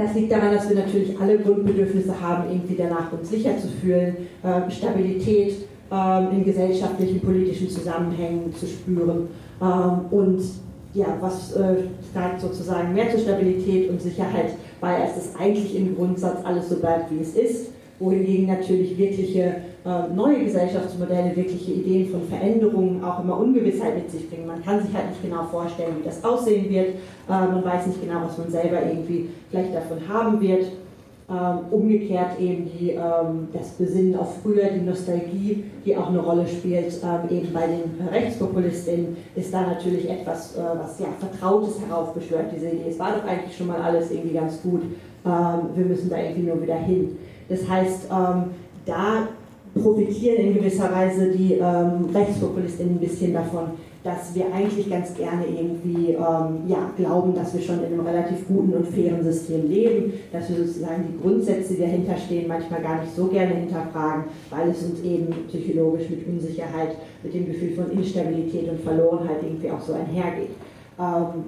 das 0.00 0.14
liegt 0.14 0.32
daran, 0.32 0.54
dass 0.54 0.68
wir 0.68 0.76
natürlich 0.76 1.18
alle 1.20 1.38
Grundbedürfnisse 1.38 2.20
haben, 2.20 2.50
irgendwie 2.50 2.76
danach 2.76 3.12
uns 3.12 3.30
sicher 3.30 3.58
zu 3.58 3.68
fühlen, 3.68 4.16
äh, 4.42 4.70
Stabilität 4.70 5.66
ähm, 5.92 6.28
in 6.32 6.44
gesellschaftlichen, 6.44 7.20
politischen 7.20 7.68
Zusammenhängen 7.68 8.54
zu 8.54 8.66
spüren. 8.66 9.28
Ähm, 9.60 10.00
und 10.10 10.42
ja, 10.94 11.06
was 11.20 11.52
äh, 11.52 11.74
trägt 12.12 12.40
sozusagen 12.40 12.94
mehr 12.94 13.10
zur 13.10 13.20
Stabilität 13.20 13.90
und 13.90 14.00
Sicherheit 14.00 14.54
bei, 14.80 15.02
als 15.02 15.16
es 15.16 15.36
eigentlich 15.38 15.76
im 15.76 15.94
Grundsatz 15.96 16.44
alles 16.44 16.68
so 16.68 16.76
bleibt, 16.76 17.10
wie 17.12 17.20
es 17.20 17.34
ist, 17.34 17.70
wohingegen 17.98 18.46
natürlich 18.46 18.96
wirkliche 18.96 19.40
äh, 19.40 19.54
neue 20.14 20.44
Gesellschaftsmodelle, 20.44 21.34
wirkliche 21.34 21.72
Ideen 21.72 22.10
von 22.10 22.22
Veränderungen 22.28 23.02
auch 23.02 23.22
immer 23.22 23.38
Ungewissheit 23.38 23.94
mit 23.94 24.10
sich 24.10 24.28
bringen. 24.28 24.46
Man 24.46 24.62
kann 24.62 24.82
sich 24.82 24.94
halt 24.94 25.08
nicht 25.08 25.22
genau 25.22 25.44
vorstellen, 25.44 25.96
wie 25.98 26.04
das 26.04 26.22
aussehen 26.22 26.68
wird, 26.68 26.88
äh, 26.88 27.46
man 27.46 27.64
weiß 27.64 27.86
nicht 27.86 28.02
genau, 28.02 28.20
was 28.24 28.36
man 28.36 28.50
selber 28.50 28.78
irgendwie 28.84 29.30
vielleicht 29.50 29.74
davon 29.74 29.98
haben 30.08 30.40
wird. 30.40 30.66
Ähm, 31.30 31.58
umgekehrt 31.70 32.40
eben 32.40 32.68
die, 32.76 32.90
ähm, 32.90 33.46
das 33.52 33.68
Besinnen 33.74 34.18
auf 34.18 34.42
früher, 34.42 34.64
die 34.64 34.80
Nostalgie, 34.80 35.62
die 35.86 35.96
auch 35.96 36.08
eine 36.08 36.18
Rolle 36.18 36.44
spielt, 36.44 36.92
ähm, 37.04 37.36
eben 37.36 37.52
bei 37.52 37.68
den 37.68 38.08
Rechtspopulistinnen, 38.08 39.16
ist 39.36 39.54
da 39.54 39.62
natürlich 39.62 40.10
etwas, 40.10 40.56
äh, 40.56 40.60
was 40.82 40.98
ja 40.98 41.06
Vertrautes 41.20 41.80
heraufbeschwört, 41.86 42.46
diese 42.52 42.70
Idee. 42.70 42.88
Es 42.88 42.98
war 42.98 43.12
doch 43.12 43.24
eigentlich 43.24 43.56
schon 43.56 43.68
mal 43.68 43.80
alles 43.80 44.10
irgendwie 44.10 44.34
ganz 44.34 44.60
gut, 44.60 44.82
ähm, 45.24 45.68
wir 45.76 45.84
müssen 45.84 46.10
da 46.10 46.18
irgendwie 46.18 46.50
nur 46.50 46.60
wieder 46.60 46.74
hin. 46.74 47.16
Das 47.48 47.60
heißt, 47.68 48.08
ähm, 48.10 48.44
da 48.84 49.28
profitieren 49.74 50.38
in 50.38 50.54
gewisser 50.54 50.90
Weise 50.92 51.30
die 51.30 51.54
ähm, 51.54 52.08
Rechtspopulistinnen 52.12 52.94
ein 52.94 53.00
bisschen 53.00 53.32
davon, 53.32 53.70
dass 54.02 54.34
wir 54.34 54.46
eigentlich 54.52 54.88
ganz 54.88 55.14
gerne 55.14 55.44
irgendwie 55.46 56.12
ähm, 56.12 56.62
ja, 56.66 56.90
glauben, 56.96 57.34
dass 57.34 57.52
wir 57.52 57.60
schon 57.60 57.80
in 57.80 57.92
einem 57.92 58.06
relativ 58.06 58.48
guten 58.48 58.72
und 58.72 58.88
fairen 58.88 59.22
System 59.22 59.68
leben, 59.68 60.14
dass 60.32 60.48
wir 60.48 60.56
sozusagen 60.56 61.04
die 61.12 61.22
Grundsätze, 61.22 61.74
die 61.74 61.80
dahinter 61.80 62.16
stehen, 62.16 62.48
manchmal 62.48 62.82
gar 62.82 63.02
nicht 63.02 63.14
so 63.14 63.26
gerne 63.26 63.54
hinterfragen, 63.54 64.24
weil 64.48 64.70
es 64.70 64.82
uns 64.82 65.02
eben 65.02 65.28
psychologisch 65.48 66.08
mit 66.08 66.26
Unsicherheit, 66.26 66.96
mit 67.22 67.34
dem 67.34 67.46
Gefühl 67.46 67.74
von 67.74 67.90
Instabilität 67.90 68.70
und 68.70 68.80
Verlorenheit 68.80 69.42
irgendwie 69.42 69.70
auch 69.70 69.80
so 69.80 69.92
einhergeht. 69.92 70.50
Ähm, 70.98 71.44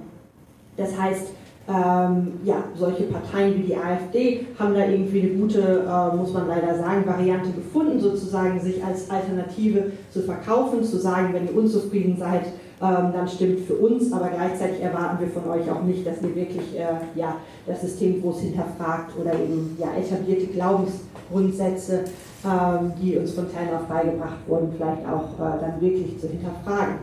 das 0.77 0.97
heißt, 0.99 1.29
ähm, 1.67 2.33
ja, 2.43 2.55
solche 2.75 3.03
Parteien 3.03 3.55
wie 3.55 3.67
die 3.67 3.75
AfD 3.75 4.47
haben 4.59 4.73
da 4.73 4.85
irgendwie 4.85 5.21
eine 5.21 5.29
gute, 5.29 5.61
äh, 5.61 6.15
muss 6.15 6.33
man 6.33 6.47
leider 6.47 6.77
sagen, 6.77 7.05
Variante 7.05 7.51
gefunden, 7.51 8.01
sozusagen 8.01 8.59
sich 8.59 8.83
als 8.83 9.09
Alternative 9.09 9.91
zu 10.11 10.23
verkaufen, 10.23 10.83
zu 10.83 10.97
sagen, 10.97 11.29
wenn 11.31 11.47
ihr 11.47 11.55
unzufrieden 11.55 12.17
seid, 12.17 12.47
ähm, 12.81 13.13
dann 13.13 13.27
stimmt 13.29 13.61
für 13.61 13.75
uns, 13.75 14.11
aber 14.11 14.27
gleichzeitig 14.27 14.81
erwarten 14.81 15.21
wir 15.21 15.29
von 15.29 15.49
euch 15.49 15.71
auch 15.71 15.83
nicht, 15.83 16.05
dass 16.05 16.21
ihr 16.21 16.35
wirklich 16.35 16.77
äh, 16.77 17.17
ja, 17.17 17.37
das 17.65 17.79
System 17.79 18.21
groß 18.21 18.41
hinterfragt 18.41 19.13
oder 19.17 19.33
eben 19.33 19.77
ja, 19.79 19.87
etablierte 19.97 20.47
Glaubensgrundsätze, 20.47 22.03
ähm, 22.43 22.91
die 23.01 23.15
uns 23.15 23.31
von 23.31 23.49
klein 23.49 23.73
auf 23.73 23.85
beigebracht 23.85 24.39
wurden, 24.47 24.73
vielleicht 24.75 25.07
auch 25.07 25.39
äh, 25.39 25.61
dann 25.61 25.79
wirklich 25.79 26.19
zu 26.19 26.27
hinterfragen. 26.27 26.95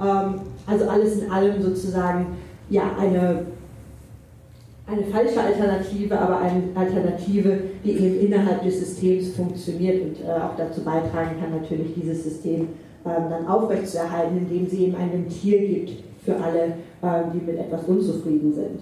Ähm, 0.00 0.40
also 0.66 0.88
alles 0.88 1.18
in 1.18 1.30
allem 1.30 1.60
sozusagen 1.60 2.28
ja, 2.70 2.82
eine 2.98 3.46
eine 4.86 5.04
falsche 5.04 5.40
Alternative, 5.40 6.18
aber 6.18 6.40
eine 6.40 6.62
Alternative, 6.74 7.58
die 7.84 7.90
eben 7.90 8.20
innerhalb 8.20 8.62
des 8.62 8.78
Systems 8.78 9.34
funktioniert 9.34 10.02
und 10.02 10.24
äh, 10.24 10.30
auch 10.30 10.56
dazu 10.56 10.82
beitragen 10.82 11.36
kann, 11.40 11.60
natürlich 11.60 11.94
dieses 11.94 12.22
System 12.22 12.68
ähm, 13.04 13.30
dann 13.30 13.48
aufrechtzuerhalten, 13.48 14.38
indem 14.38 14.68
sie 14.68 14.84
eben 14.84 14.96
ein 14.96 15.12
Ventil 15.12 15.68
gibt 15.68 16.04
für 16.24 16.36
alle, 16.36 16.74
ähm, 17.02 17.32
die 17.34 17.44
mit 17.44 17.58
etwas 17.58 17.84
unzufrieden 17.86 18.54
sind. 18.54 18.80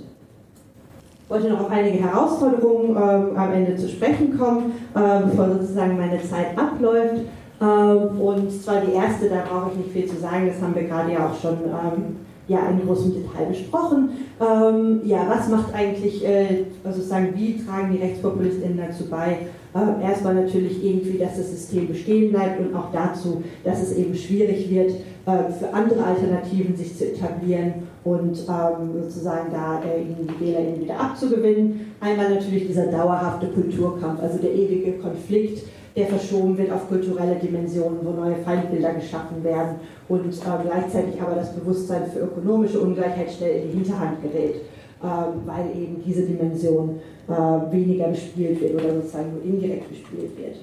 Ich 1.24 1.30
wollte 1.30 1.48
noch 1.48 1.60
auf 1.60 1.70
einige 1.70 2.04
Herausforderungen 2.04 2.90
ähm, 2.90 3.36
am 3.36 3.52
Ende 3.52 3.76
zu 3.76 3.88
sprechen 3.88 4.36
kommen, 4.38 4.72
ähm, 4.94 5.30
bevor 5.30 5.48
sozusagen 5.54 5.98
meine 5.98 6.22
Zeit 6.22 6.56
abläuft. 6.56 7.22
Ähm, 7.62 8.20
und 8.20 8.52
zwar 8.52 8.82
die 8.82 8.92
erste, 8.92 9.30
da 9.30 9.42
brauche 9.48 9.70
ich 9.70 9.78
nicht 9.78 9.90
viel 9.92 10.06
zu 10.06 10.20
sagen, 10.20 10.48
das 10.48 10.60
haben 10.60 10.74
wir 10.74 10.84
gerade 10.84 11.12
ja 11.12 11.28
auch 11.28 11.40
schon 11.40 11.54
ähm, 11.64 12.16
ja, 12.48 12.68
in 12.68 12.86
großem 12.86 13.14
Detail 13.14 13.46
besprochen. 13.46 14.10
Ähm, 14.40 15.00
ja, 15.04 15.26
was 15.28 15.48
macht 15.48 15.74
eigentlich, 15.74 16.26
äh, 16.26 16.64
also 16.84 17.00
sagen, 17.00 17.32
wie 17.34 17.64
tragen 17.64 17.92
die 17.92 18.02
Rechtspopulistinnen 18.02 18.76
dazu 18.76 19.08
bei? 19.08 19.38
Äh, 19.74 20.04
erstmal 20.04 20.34
natürlich 20.34 20.84
irgendwie, 20.84 21.18
dass 21.18 21.36
das 21.36 21.50
System 21.50 21.88
bestehen 21.88 22.30
bleibt 22.30 22.60
und 22.60 22.74
auch 22.74 22.92
dazu, 22.92 23.42
dass 23.64 23.82
es 23.82 23.96
eben 23.96 24.14
schwierig 24.14 24.70
wird, 24.70 24.92
äh, 25.26 25.52
für 25.58 25.72
andere 25.72 26.04
Alternativen 26.04 26.76
sich 26.76 26.96
zu 26.96 27.06
etablieren 27.12 27.74
und 28.04 28.38
ähm, 28.38 29.02
sozusagen 29.02 29.50
da 29.50 29.80
äh, 29.82 30.04
die 30.04 30.44
Wähler 30.44 30.60
ihnen 30.60 30.82
wieder 30.82 31.00
abzugewinnen. 31.00 31.92
Einmal 32.00 32.34
natürlich 32.34 32.66
dieser 32.68 32.86
dauerhafte 32.86 33.46
Kulturkampf, 33.48 34.22
also 34.22 34.38
der 34.38 34.52
ewige 34.52 34.92
Konflikt, 34.98 35.64
der 35.96 36.06
verschoben 36.06 36.58
wird 36.58 36.72
auf 36.72 36.88
kulturelle 36.88 37.36
Dimensionen, 37.36 37.98
wo 38.02 38.10
neue 38.10 38.36
Feindbilder 38.36 38.94
geschaffen 38.94 39.44
werden 39.44 39.76
und 40.08 40.26
äh, 40.26 40.64
gleichzeitig 40.64 41.20
aber 41.20 41.36
das 41.36 41.54
Bewusstsein 41.54 42.10
für 42.12 42.20
ökonomische 42.20 42.80
Ungleichheit 42.80 43.30
schnell 43.30 43.62
in 43.62 43.70
die 43.70 43.78
Hinterhand 43.78 44.22
gerät, 44.22 44.56
äh, 44.56 45.06
weil 45.46 45.70
eben 45.74 46.02
diese 46.04 46.22
Dimension 46.22 47.00
äh, 47.28 47.72
weniger 47.72 48.08
gespielt 48.08 48.60
wird 48.60 48.74
oder 48.74 48.94
sozusagen 48.94 49.32
nur 49.34 49.44
indirekt 49.44 49.88
gespielt 49.88 50.32
wird. 50.36 50.56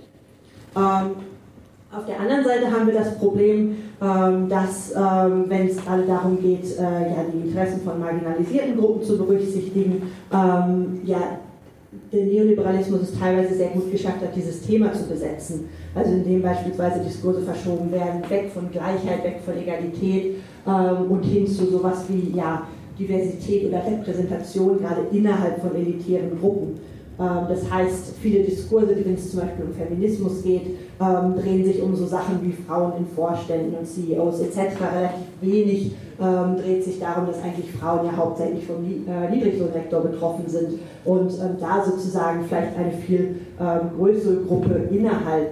Ähm, 0.75 1.15
auf 1.93 2.05
der 2.05 2.19
anderen 2.21 2.45
Seite 2.45 2.71
haben 2.71 2.87
wir 2.87 2.93
das 2.93 3.17
Problem, 3.17 3.75
ähm, 4.01 4.47
dass, 4.47 4.91
ähm, 4.95 5.45
wenn 5.47 5.67
es 5.67 5.75
gerade 5.75 6.03
darum 6.03 6.41
geht, 6.41 6.63
äh, 6.77 6.81
ja, 6.81 7.25
die 7.33 7.49
Interessen 7.49 7.81
von 7.81 7.99
marginalisierten 7.99 8.77
Gruppen 8.77 9.03
zu 9.03 9.17
berücksichtigen, 9.17 10.03
ähm, 10.31 11.01
ja, 11.03 11.39
der 12.11 12.25
Neoliberalismus 12.25 13.01
es 13.03 13.19
teilweise 13.19 13.55
sehr 13.55 13.69
gut 13.69 13.91
geschafft 13.91 14.21
hat, 14.21 14.35
dieses 14.35 14.61
Thema 14.61 14.91
zu 14.93 15.07
besetzen. 15.07 15.69
Also 15.95 16.11
indem 16.11 16.41
beispielsweise 16.41 17.03
Diskurse 17.03 17.41
verschoben 17.41 17.91
werden, 17.91 18.21
weg 18.29 18.51
von 18.53 18.69
Gleichheit, 18.69 19.23
weg 19.23 19.39
von 19.45 19.57
Egalität 19.57 20.35
und 20.65 21.23
hin 21.23 21.47
zu 21.47 21.65
sowas 21.67 22.03
wie 22.09 22.37
ja, 22.37 22.67
Diversität 22.99 23.67
oder 23.67 23.85
Repräsentation, 23.85 24.79
gerade 24.79 25.07
innerhalb 25.11 25.61
von 25.61 25.75
elitären 25.75 26.37
Gruppen. 26.39 26.79
Ähm, 27.19 27.45
das 27.49 27.69
heißt, 27.69 28.15
viele 28.21 28.43
Diskurse, 28.43 28.95
wenn 29.03 29.15
es 29.15 29.31
zum 29.31 29.41
Beispiel 29.41 29.65
um 29.65 29.73
Feminismus 29.73 30.43
geht, 30.43 30.77
ähm, 30.99 31.35
drehen 31.35 31.65
sich 31.65 31.81
um 31.81 31.95
so 31.95 32.05
Sachen 32.05 32.39
wie 32.41 32.51
Frauen 32.51 32.93
in 32.97 33.05
Vorständen 33.07 33.75
und 33.75 33.85
CEOs 33.85 34.39
etc. 34.39 34.57
Relativ 34.57 35.27
wenig 35.41 35.91
ähm, 36.19 36.57
dreht 36.57 36.83
sich 36.83 36.99
darum, 36.99 37.25
dass 37.27 37.41
eigentlich 37.41 37.71
Frauen 37.71 38.05
ja 38.05 38.15
hauptsächlich 38.15 38.65
vom 38.65 38.85
äh, 38.85 39.29
Niedriglohnsektor 39.29 40.01
betroffen 40.01 40.45
sind 40.47 40.79
und 41.03 41.31
da 41.59 41.83
sozusagen 41.83 42.45
vielleicht 42.47 42.77
eine 42.77 42.91
viel 42.91 43.37
größere 43.97 44.43
Gruppe 44.43 44.87
innerhalb 44.91 45.49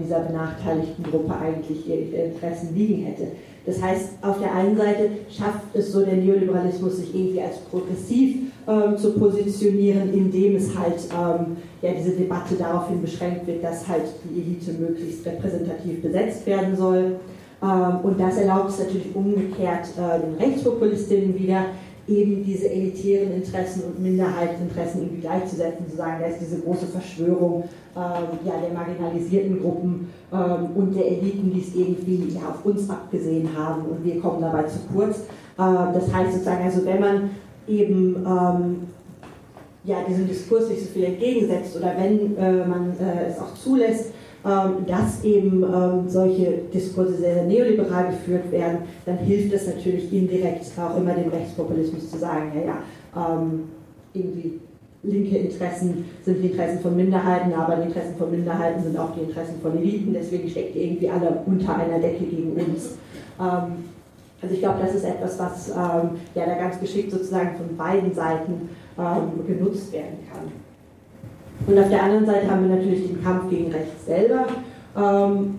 dieser 0.00 0.20
benachteiligten 0.20 1.02
Gruppe 1.02 1.34
eigentlich 1.34 1.88
ihre 1.88 2.26
Interessen 2.26 2.74
liegen 2.76 3.06
hätte. 3.06 3.26
Das 3.66 3.82
heißt, 3.82 4.10
auf 4.22 4.38
der 4.38 4.54
einen 4.54 4.76
Seite 4.76 5.10
schafft 5.28 5.74
es 5.74 5.90
so 5.90 6.04
der 6.04 6.14
Neoliberalismus, 6.14 6.98
sich 6.98 7.14
irgendwie 7.14 7.42
als 7.42 7.58
progressiv 7.58 8.52
ähm, 8.66 8.96
zu 8.96 9.12
positionieren, 9.12 10.12
indem 10.12 10.56
es 10.56 10.76
halt 10.76 11.00
ähm, 11.12 11.56
ja, 11.82 11.92
diese 11.92 12.12
Debatte 12.12 12.54
daraufhin 12.54 13.02
beschränkt 13.02 13.46
wird, 13.46 13.62
dass 13.62 13.86
halt 13.86 14.04
die 14.24 14.40
Elite 14.40 14.72
möglichst 14.72 15.26
repräsentativ 15.26 16.02
besetzt 16.02 16.46
werden 16.46 16.76
soll. 16.76 17.16
Ähm, 17.62 18.00
und 18.02 18.20
das 18.20 18.36
erlaubt 18.38 18.70
es 18.70 18.78
natürlich 18.78 19.14
umgekehrt 19.14 19.88
äh, 19.96 20.20
den 20.20 20.34
Rechtspopulistinnen 20.36 21.38
wieder, 21.38 21.66
eben 22.06 22.44
diese 22.44 22.68
elitären 22.70 23.32
Interessen 23.32 23.84
und 23.84 24.02
Minderheitsinteressen 24.02 25.02
irgendwie 25.02 25.22
gleichzusetzen, 25.22 25.88
zu 25.88 25.96
sagen, 25.96 26.18
da 26.20 26.26
ist 26.26 26.40
diese 26.40 26.60
große 26.60 26.86
Verschwörung 26.86 27.64
ähm, 27.96 28.38
ja, 28.44 28.52
der 28.60 28.74
marginalisierten 28.74 29.62
Gruppen 29.62 30.12
ähm, 30.32 30.66
und 30.74 30.94
der 30.94 31.06
Eliten, 31.06 31.52
die 31.52 31.60
es 31.60 31.74
irgendwie 31.74 32.34
ja, 32.34 32.50
auf 32.50 32.64
uns 32.64 32.90
abgesehen 32.90 33.48
haben 33.56 33.86
und 33.86 34.04
wir 34.04 34.20
kommen 34.20 34.42
dabei 34.42 34.64
zu 34.64 34.78
kurz. 34.92 35.20
Ähm, 35.58 35.88
das 35.94 36.12
heißt 36.12 36.32
sozusagen, 36.32 36.64
also 36.64 36.84
wenn 36.84 37.00
man 37.00 37.30
eben 37.68 38.16
ähm, 38.26 38.76
ja, 39.84 39.96
diesem 40.08 40.26
Diskurs 40.26 40.68
nicht 40.68 40.80
so 40.80 40.86
viel 40.88 41.04
entgegensetzt 41.04 41.76
oder 41.76 41.94
wenn 41.96 42.36
äh, 42.36 42.66
man 42.66 42.90
äh, 42.98 43.30
es 43.30 43.38
auch 43.38 43.54
zulässt, 43.54 44.12
ähm, 44.44 44.86
dass 44.86 45.24
eben 45.24 45.62
ähm, 45.62 46.08
solche 46.08 46.58
Diskurse 46.72 47.16
sehr, 47.16 47.44
neoliberal 47.44 48.08
geführt 48.08 48.50
werden, 48.50 48.78
dann 49.06 49.18
hilft 49.18 49.54
es 49.54 49.66
natürlich 49.66 50.12
indirekt 50.12 50.66
auch 50.78 50.96
immer 50.98 51.14
dem 51.14 51.30
Rechtspopulismus 51.30 52.10
zu 52.10 52.18
sagen, 52.18 52.52
ja, 52.54 52.60
ja, 52.60 52.78
ähm, 53.16 53.64
irgendwie 54.12 54.60
linke 55.02 55.38
Interessen 55.38 56.04
sind 56.24 56.42
die 56.42 56.48
Interessen 56.48 56.80
von 56.80 56.96
Minderheiten, 56.96 57.52
aber 57.52 57.76
die 57.76 57.88
Interessen 57.88 58.16
von 58.16 58.30
Minderheiten 58.30 58.82
sind 58.82 58.98
auch 58.98 59.14
die 59.14 59.20
Interessen 59.20 59.60
von 59.60 59.76
Eliten, 59.76 60.12
deswegen 60.12 60.48
steckt 60.48 60.76
irgendwie 60.76 61.08
alle 61.08 61.42
unter 61.46 61.76
einer 61.76 61.98
Decke 61.98 62.24
gegen 62.24 62.52
uns. 62.52 62.96
Also 64.42 64.54
ich 64.54 64.60
glaube, 64.60 64.80
das 64.82 64.94
ist 64.94 65.04
etwas, 65.04 65.38
was 65.38 65.68
ähm, 65.70 66.10
ja 66.34 66.46
da 66.46 66.54
ganz 66.54 66.78
geschickt 66.78 67.10
sozusagen 67.10 67.56
von 67.56 67.76
beiden 67.76 68.12
Seiten 68.14 68.68
ähm, 68.98 69.46
genutzt 69.46 69.92
werden 69.92 70.18
kann. 70.30 70.52
Und 71.66 71.78
auf 71.78 71.88
der 71.88 72.02
anderen 72.02 72.26
Seite 72.26 72.50
haben 72.50 72.68
wir 72.68 72.76
natürlich 72.76 73.06
den 73.06 73.22
Kampf 73.22 73.48
gegen 73.48 73.72
rechts 73.72 74.06
selber, 74.06 74.46
ähm, 74.96 75.58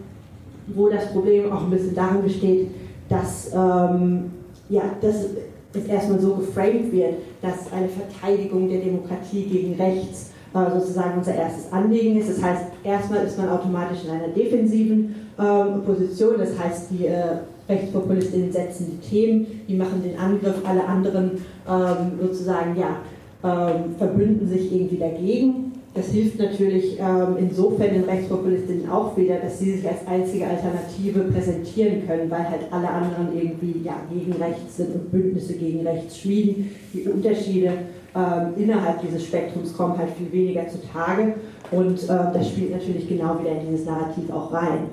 wo 0.68 0.90
das 0.90 1.12
Problem 1.12 1.52
auch 1.52 1.64
ein 1.64 1.70
bisschen 1.72 1.96
darin 1.96 2.22
besteht, 2.22 2.68
dass, 3.10 3.52
ähm, 3.54 4.32
ja, 4.70 4.84
dass 5.02 5.26
es 5.74 5.86
erstmal 5.88 6.20
so 6.20 6.36
geframed 6.36 6.92
wird, 6.92 7.16
dass 7.42 7.72
eine 7.72 7.88
Verteidigung 7.88 8.70
der 8.70 8.80
Demokratie 8.80 9.44
gegen 9.44 9.74
rechts 9.76 10.32
äh, 10.54 10.80
sozusagen 10.80 11.18
unser 11.18 11.36
erstes 11.36 11.72
Anliegen 11.72 12.18
ist. 12.18 12.30
Das 12.30 12.44
heißt, 12.44 12.64
erstmal 12.84 13.26
ist 13.26 13.38
man 13.38 13.50
automatisch 13.50 14.06
in 14.06 14.12
einer 14.12 14.30
defensiven 14.30 15.16
ähm, 15.40 15.84
Position, 15.86 16.36
das 16.38 16.58
heißt, 16.58 16.92
die 16.92 17.08
äh, 17.08 17.38
Rechtspopulistinnen 17.68 18.52
setzen 18.52 18.92
die 18.92 19.08
Themen, 19.08 19.62
die 19.68 19.76
machen 19.76 20.04
den 20.04 20.18
Angriff, 20.18 20.56
alle 20.66 20.86
anderen 20.86 21.32
ähm, 21.68 22.20
sozusagen 22.22 22.78
ja, 22.78 22.98
ähm, 23.44 23.96
verbünden 23.98 24.48
sich 24.48 24.72
irgendwie 24.74 24.98
dagegen. 24.98 25.72
Das 25.96 26.08
hilft 26.08 26.40
natürlich 26.40 27.00
ähm, 27.00 27.38
insofern 27.40 27.94
den 27.94 28.04
Rechtspopulistinnen 28.04 28.90
auch 28.90 29.16
wieder, 29.16 29.38
dass 29.38 29.60
sie 29.60 29.78
sich 29.78 29.88
als 29.88 30.06
einzige 30.06 30.46
Alternative 30.46 31.22
präsentieren 31.32 32.06
können, 32.06 32.30
weil 32.30 32.50
halt 32.50 32.64
alle 32.70 32.90
anderen 32.90 33.30
irgendwie 33.34 33.82
ja, 33.82 33.96
gegen 34.12 34.34
rechts 34.34 34.76
sind 34.76 34.94
und 34.94 35.10
Bündnisse 35.10 35.54
gegen 35.54 35.88
rechts 35.88 36.20
schmieden. 36.20 36.70
Die 36.94 37.04
Unterschiede 37.04 37.72
ähm, 38.14 38.54
innerhalb 38.58 39.02
dieses 39.02 39.24
Spektrums 39.24 39.76
kommen 39.76 39.98
halt 39.98 40.10
viel 40.18 40.32
weniger 40.34 40.68
zutage 40.68 41.36
und 41.72 42.04
ähm, 42.04 42.28
das 42.34 42.50
spielt 42.50 42.72
natürlich 42.72 43.08
genau 43.08 43.40
wieder 43.40 43.52
in 43.52 43.70
dieses 43.70 43.86
Narrativ 43.86 44.30
auch 44.32 44.52
rein. 44.52 44.90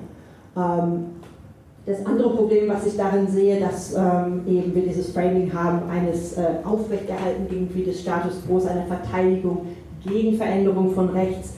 Das 1.85 2.05
andere 2.05 2.29
Problem, 2.29 2.69
was 2.69 2.85
ich 2.87 2.95
darin 2.95 3.27
sehe, 3.27 3.59
dass 3.59 3.93
ähm, 3.93 4.43
eben 4.47 4.73
wir 4.73 4.83
dieses 4.83 5.11
Framing 5.11 5.51
haben 5.53 5.89
eines 5.89 6.37
äh, 6.37 6.45
Aufrechterhalten 6.63 7.45
irgendwie 7.51 7.83
des 7.83 7.99
Status 7.99 8.41
quo, 8.47 8.57
einer 8.65 8.85
Verteidigung 8.85 9.67
gegen 10.07 10.37
Veränderung 10.37 10.93
von 10.93 11.09
rechts, 11.09 11.55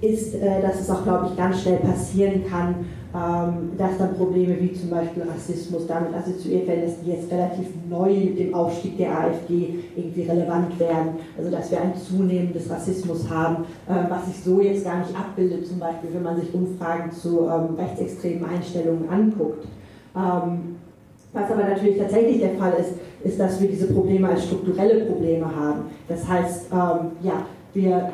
ist, 0.00 0.34
äh, 0.34 0.60
dass 0.60 0.80
es 0.80 0.90
auch, 0.90 1.04
glaube 1.04 1.28
ich, 1.30 1.36
ganz 1.36 1.62
schnell 1.62 1.76
passieren 1.76 2.42
kann, 2.50 2.86
dass 3.12 3.98
dann 3.98 4.14
Probleme 4.14 4.56
wie 4.60 4.72
zum 4.72 4.90
Beispiel 4.90 5.24
Rassismus 5.24 5.86
damit 5.88 6.14
assoziiert 6.14 6.68
werden, 6.68 6.84
dass 6.84 7.00
die 7.00 7.10
jetzt 7.10 7.30
relativ 7.32 7.66
neu 7.88 8.14
mit 8.14 8.38
dem 8.38 8.54
Aufstieg 8.54 8.96
der 8.98 9.18
AfD 9.18 9.80
irgendwie 9.96 10.22
relevant 10.22 10.78
werden. 10.78 11.14
Also 11.36 11.50
dass 11.50 11.72
wir 11.72 11.80
ein 11.80 11.92
zunehmendes 11.96 12.70
Rassismus 12.70 13.28
haben, 13.28 13.64
äh, 13.88 14.08
was 14.08 14.26
sich 14.26 14.44
so 14.44 14.60
jetzt 14.60 14.84
gar 14.84 15.00
nicht 15.00 15.16
abbildet, 15.16 15.66
zum 15.66 15.80
Beispiel 15.80 16.10
wenn 16.12 16.22
man 16.22 16.40
sich 16.40 16.54
Umfragen 16.54 17.10
zu 17.10 17.48
ähm, 17.48 17.74
rechtsextremen 17.76 18.44
Einstellungen 18.44 19.08
anguckt. 19.08 19.66
Ähm, 20.16 20.76
was 21.32 21.50
aber 21.50 21.64
natürlich 21.64 21.98
tatsächlich 21.98 22.40
der 22.40 22.54
Fall 22.54 22.74
ist, 22.78 22.92
ist, 23.24 23.40
dass 23.40 23.60
wir 23.60 23.68
diese 23.68 23.92
Probleme 23.92 24.28
als 24.28 24.44
strukturelle 24.44 25.04
Probleme 25.04 25.46
haben. 25.46 25.82
Das 26.08 26.26
heißt, 26.26 26.72
ja, 26.72 27.46
wir 27.72 28.10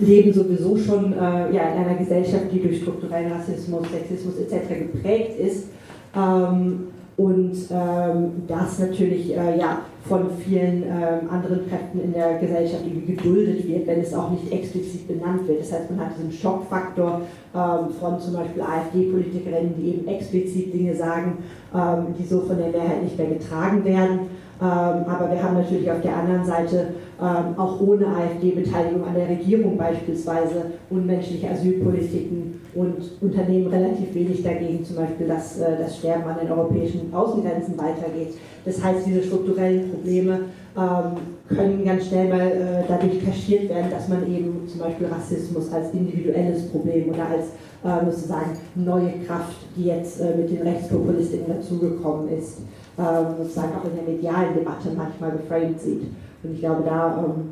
leben 0.00 0.32
sowieso 0.32 0.76
schon 0.76 1.12
äh, 1.12 1.52
ja, 1.52 1.72
in 1.72 1.84
einer 1.84 1.94
Gesellschaft, 1.98 2.44
die 2.52 2.60
durch 2.60 2.82
strukturellen 2.82 3.32
Rassismus, 3.32 3.86
Sexismus 3.90 4.34
etc. 4.38 4.92
geprägt 4.92 5.38
ist. 5.38 5.68
Ähm, 6.16 6.88
und 7.16 7.54
ähm, 7.70 8.30
das 8.48 8.78
natürlich 8.78 9.36
äh, 9.36 9.58
ja, 9.58 9.82
von 10.08 10.30
vielen 10.42 10.84
ähm, 10.84 11.28
anderen 11.30 11.68
Kräften 11.68 12.00
in 12.02 12.14
der 12.14 12.38
Gesellschaft 12.38 12.82
irgendwie 12.86 13.14
geduldet 13.14 13.68
wird, 13.68 13.86
wenn 13.86 14.00
es 14.00 14.14
auch 14.14 14.30
nicht 14.30 14.50
explizit 14.50 15.06
benannt 15.06 15.46
wird. 15.46 15.60
Das 15.60 15.70
heißt, 15.70 15.90
man 15.90 16.00
hat 16.00 16.16
diesen 16.16 16.32
Schockfaktor 16.32 17.20
ähm, 17.54 17.90
von 18.00 18.18
zum 18.18 18.34
Beispiel 18.34 18.62
AfD-Politikerinnen, 18.62 19.74
die 19.76 19.88
eben 19.90 20.08
explizit 20.08 20.72
Dinge 20.72 20.96
sagen, 20.96 21.38
ähm, 21.74 22.14
die 22.18 22.24
so 22.24 22.40
von 22.40 22.56
der 22.56 22.68
Mehrheit 22.68 23.02
nicht 23.02 23.18
mehr 23.18 23.28
getragen 23.28 23.84
werden. 23.84 24.20
Ähm, 24.62 24.66
aber 25.08 25.30
wir 25.30 25.42
haben 25.42 25.54
natürlich 25.54 25.90
auf 25.90 26.02
der 26.02 26.14
anderen 26.14 26.44
Seite 26.44 26.88
ähm, 27.18 27.58
auch 27.58 27.80
ohne 27.80 28.06
AfD-Beteiligung 28.06 29.06
an 29.06 29.14
der 29.14 29.30
Regierung 29.30 29.78
beispielsweise 29.78 30.66
unmenschliche 30.90 31.48
Asylpolitiken 31.48 32.60
und 32.74 33.10
Unternehmen 33.22 33.68
relativ 33.68 34.14
wenig 34.14 34.42
dagegen, 34.42 34.84
zum 34.84 34.96
Beispiel, 34.96 35.28
dass 35.28 35.58
äh, 35.60 35.78
das 35.78 35.96
Sterben 35.96 36.24
an 36.24 36.36
den 36.42 36.52
europäischen 36.52 37.12
Außengrenzen 37.12 37.78
weitergeht. 37.78 38.34
Das 38.66 38.84
heißt, 38.84 39.06
diese 39.06 39.22
strukturellen 39.22 39.92
Probleme 39.92 40.40
ähm, 40.76 41.56
können 41.56 41.82
ganz 41.82 42.08
schnell 42.08 42.28
mal 42.28 42.40
äh, 42.40 42.84
dadurch 42.86 43.24
kaschiert 43.24 43.70
werden, 43.70 43.90
dass 43.90 44.08
man 44.08 44.30
eben 44.30 44.68
zum 44.68 44.80
Beispiel 44.80 45.06
Rassismus 45.06 45.72
als 45.72 45.94
individuelles 45.94 46.68
Problem 46.68 47.08
oder 47.08 47.26
als 47.28 47.46
äh, 47.82 48.10
sozusagen 48.10 48.58
neue 48.74 49.12
Kraft, 49.26 49.56
die 49.74 49.86
jetzt 49.86 50.20
mit 50.36 50.50
den 50.50 50.62
Rechtspopulistinnen 50.62 51.46
dazugekommen 51.48 52.28
ist, 52.28 52.58
ähm, 53.00 53.26
sozusagen 53.38 53.72
auch 53.74 53.84
in 53.84 53.96
der 53.96 54.14
medialen 54.14 54.54
Debatte 54.54 54.90
manchmal 54.94 55.32
geframed 55.32 55.80
sieht. 55.80 56.02
Und 56.42 56.54
ich 56.54 56.60
glaube, 56.60 56.82
da, 56.84 57.24
ähm, 57.24 57.50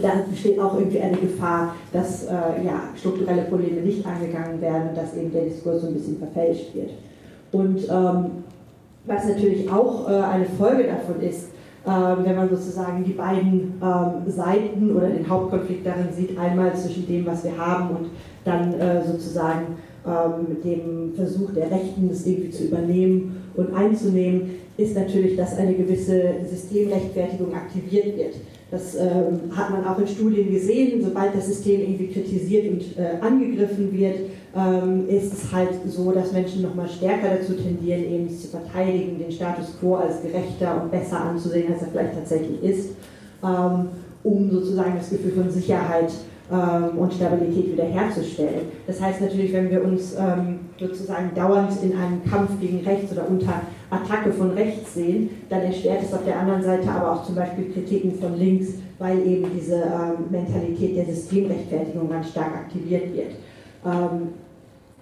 da 0.00 0.10
besteht 0.30 0.60
auch 0.60 0.78
irgendwie 0.78 1.00
eine 1.00 1.16
Gefahr, 1.16 1.74
dass 1.92 2.24
äh, 2.24 2.64
ja, 2.64 2.80
strukturelle 2.96 3.42
Probleme 3.42 3.80
nicht 3.80 4.06
angegangen 4.06 4.60
werden 4.60 4.90
und 4.90 4.96
dass 4.96 5.16
eben 5.16 5.32
der 5.32 5.44
Diskurs 5.44 5.82
so 5.82 5.88
ein 5.88 5.94
bisschen 5.94 6.18
verfälscht 6.18 6.74
wird. 6.74 6.90
Und 7.52 7.88
ähm, 7.90 8.44
Was 9.06 9.28
natürlich 9.28 9.70
auch 9.70 10.08
äh, 10.08 10.14
eine 10.14 10.46
Folge 10.46 10.84
davon 10.84 11.20
ist, 11.20 11.48
ähm, 11.86 12.24
wenn 12.24 12.34
man 12.34 12.48
sozusagen 12.50 13.04
die 13.04 13.12
beiden 13.12 13.80
ähm, 13.80 14.30
Seiten 14.30 14.96
oder 14.96 15.06
den 15.06 15.28
Hauptkonflikt 15.28 15.86
darin 15.86 16.08
sieht, 16.12 16.36
einmal 16.36 16.74
zwischen 16.74 17.06
dem, 17.06 17.24
was 17.24 17.44
wir 17.44 17.56
haben 17.56 17.90
und 17.90 18.10
dann 18.44 18.74
äh, 18.74 19.06
sozusagen 19.06 19.76
ähm, 20.06 20.62
dem 20.62 21.14
Versuch 21.14 21.52
der 21.52 21.70
Rechten, 21.70 22.08
das 22.08 22.26
irgendwie 22.26 22.50
zu 22.50 22.64
übernehmen 22.64 23.42
und 23.54 23.74
einzunehmen, 23.74 24.50
ist 24.76 24.94
natürlich, 24.94 25.36
dass 25.36 25.56
eine 25.56 25.74
gewisse 25.74 26.34
Systemrechtfertigung 26.48 27.54
aktiviert 27.54 28.16
wird. 28.16 28.34
Das 28.70 28.96
ähm, 28.96 29.56
hat 29.56 29.70
man 29.70 29.86
auch 29.86 29.98
in 29.98 30.06
Studien 30.08 30.50
gesehen. 30.50 31.02
Sobald 31.02 31.34
das 31.34 31.46
System 31.46 31.80
irgendwie 31.80 32.08
kritisiert 32.08 32.70
und 32.70 32.82
äh, 32.98 33.24
angegriffen 33.24 33.92
wird, 33.92 34.16
ähm, 34.56 35.08
ist 35.08 35.32
es 35.32 35.52
halt 35.52 35.70
so, 35.86 36.10
dass 36.10 36.32
Menschen 36.32 36.62
nochmal 36.62 36.88
stärker 36.88 37.36
dazu 37.36 37.54
tendieren, 37.54 38.04
eben 38.04 38.28
zu 38.28 38.48
verteidigen, 38.48 39.18
den 39.18 39.30
Status 39.30 39.78
quo 39.78 39.96
als 39.96 40.20
gerechter 40.20 40.82
und 40.82 40.90
besser 40.90 41.20
anzusehen, 41.20 41.72
als 41.72 41.82
er 41.82 41.88
vielleicht 41.88 42.14
tatsächlich 42.14 42.62
ist, 42.62 42.90
ähm, 43.44 43.88
um 44.26 44.50
sozusagen 44.50 44.96
das 44.96 45.10
Gefühl 45.10 45.32
von 45.32 45.50
Sicherheit 45.50 46.12
ähm, 46.50 46.98
und 46.98 47.14
Stabilität 47.14 47.72
wiederherzustellen. 47.72 48.66
Das 48.86 49.00
heißt 49.00 49.20
natürlich, 49.20 49.52
wenn 49.52 49.70
wir 49.70 49.84
uns 49.84 50.14
ähm, 50.18 50.60
sozusagen 50.78 51.30
dauernd 51.34 51.70
in 51.82 51.96
einem 51.96 52.24
Kampf 52.24 52.60
gegen 52.60 52.84
rechts 52.84 53.12
oder 53.12 53.28
unter 53.28 53.62
Attacke 53.88 54.32
von 54.32 54.50
rechts 54.50 54.94
sehen, 54.94 55.30
dann 55.48 55.62
erschwert 55.62 56.02
es 56.02 56.12
auf 56.12 56.24
der 56.24 56.40
anderen 56.40 56.62
Seite 56.62 56.90
aber 56.90 57.12
auch 57.12 57.24
zum 57.24 57.36
Beispiel 57.36 57.72
Kritiken 57.72 58.18
von 58.18 58.36
links, 58.36 58.74
weil 58.98 59.24
eben 59.24 59.46
diese 59.54 59.76
ähm, 59.76 60.26
Mentalität 60.30 60.96
der 60.96 61.06
Systemrechtfertigung 61.06 62.08
ganz 62.10 62.30
stark 62.30 62.52
aktiviert 62.54 63.14
wird. 63.14 63.32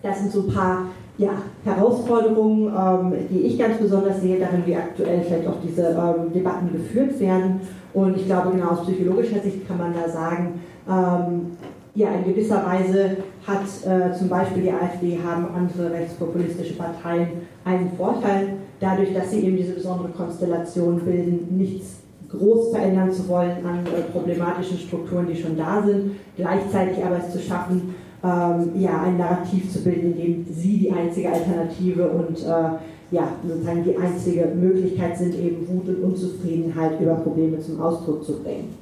Das 0.04 0.18
sind 0.20 0.30
so 0.30 0.40
ein 0.40 0.54
paar 0.54 0.84
ja, 1.16 1.30
Herausforderungen, 1.64 2.66
ähm, 2.66 3.14
die 3.30 3.40
ich 3.40 3.58
ganz 3.58 3.78
besonders 3.78 4.20
sehe, 4.20 4.38
darin, 4.38 4.62
wie 4.66 4.76
aktuell 4.76 5.22
vielleicht 5.22 5.48
auch 5.48 5.56
diese 5.66 5.88
ähm, 5.88 6.30
Debatten 6.30 6.70
geführt 6.72 7.18
werden. 7.18 7.62
Und 7.94 8.16
ich 8.16 8.26
glaube, 8.26 8.50
genau 8.50 8.72
aus 8.72 8.82
psychologischer 8.82 9.40
Sicht 9.40 9.66
kann 9.66 9.78
man 9.78 9.94
da 9.94 10.06
sagen, 10.06 10.60
ähm, 10.86 11.56
ja, 11.94 12.08
in 12.10 12.24
gewisser 12.24 12.62
Weise 12.66 13.16
hat 13.46 13.62
äh, 13.86 14.12
zum 14.12 14.28
Beispiel 14.28 14.64
die 14.64 14.72
AfD, 14.72 15.18
haben 15.24 15.46
andere 15.56 15.90
rechtspopulistische 15.90 16.74
Parteien 16.74 17.28
einen 17.64 17.92
Vorteil, 17.96 18.56
dadurch, 18.80 19.14
dass 19.14 19.30
sie 19.30 19.40
eben 19.40 19.56
diese 19.56 19.72
besondere 19.72 20.08
Konstellation 20.08 21.00
bilden, 21.00 21.56
nichts 21.56 22.00
groß 22.28 22.72
verändern 22.72 23.10
zu 23.10 23.26
wollen 23.28 23.64
an 23.64 23.86
äh, 23.86 24.02
problematischen 24.12 24.76
Strukturen, 24.76 25.28
die 25.28 25.40
schon 25.40 25.56
da 25.56 25.82
sind, 25.82 26.16
gleichzeitig 26.36 27.02
aber 27.02 27.18
es 27.18 27.32
zu 27.32 27.38
schaffen, 27.38 27.94
ähm, 28.24 28.70
ja, 28.80 29.02
ein 29.02 29.18
Narrativ 29.18 29.70
zu 29.70 29.82
bilden, 29.82 30.14
in 30.14 30.16
dem 30.16 30.46
sie 30.50 30.78
die 30.78 30.92
einzige 30.92 31.30
Alternative 31.30 32.08
und 32.08 32.40
äh, 32.40 33.14
ja, 33.14 33.28
sozusagen 33.46 33.84
die 33.84 33.96
einzige 33.96 34.46
Möglichkeit 34.46 35.16
sind, 35.18 35.34
eben 35.34 35.68
Wut 35.68 35.88
und 35.88 36.02
Unzufriedenheit 36.02 36.98
über 37.00 37.14
Probleme 37.16 37.60
zum 37.60 37.80
Ausdruck 37.80 38.24
zu 38.24 38.42
bringen. 38.42 38.74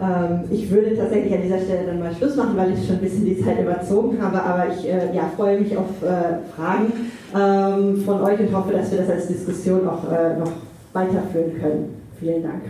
Ähm, 0.00 0.40
ich 0.50 0.68
würde 0.70 0.96
tatsächlich 0.96 1.32
an 1.32 1.42
dieser 1.42 1.60
Stelle 1.60 1.86
dann 1.86 2.00
mal 2.00 2.12
Schluss 2.12 2.34
machen, 2.34 2.56
weil 2.56 2.72
ich 2.72 2.84
schon 2.84 2.96
ein 2.96 3.02
bisschen 3.02 3.24
die 3.24 3.40
Zeit 3.40 3.60
überzogen 3.60 4.20
habe, 4.20 4.42
aber 4.42 4.66
ich 4.68 4.88
äh, 4.88 5.14
ja, 5.14 5.30
freue 5.36 5.60
mich 5.60 5.76
auf 5.76 6.02
äh, 6.02 6.38
Fragen 6.56 6.92
ähm, 7.34 8.02
von 8.04 8.20
euch 8.22 8.40
und 8.40 8.52
hoffe, 8.54 8.72
dass 8.72 8.90
wir 8.90 8.98
das 8.98 9.10
als 9.10 9.28
Diskussion 9.28 9.86
auch 9.86 10.10
äh, 10.10 10.36
noch 10.38 10.52
weiterführen 10.92 11.60
können. 11.60 12.02
Vielen 12.18 12.42
Dank. 12.42 12.62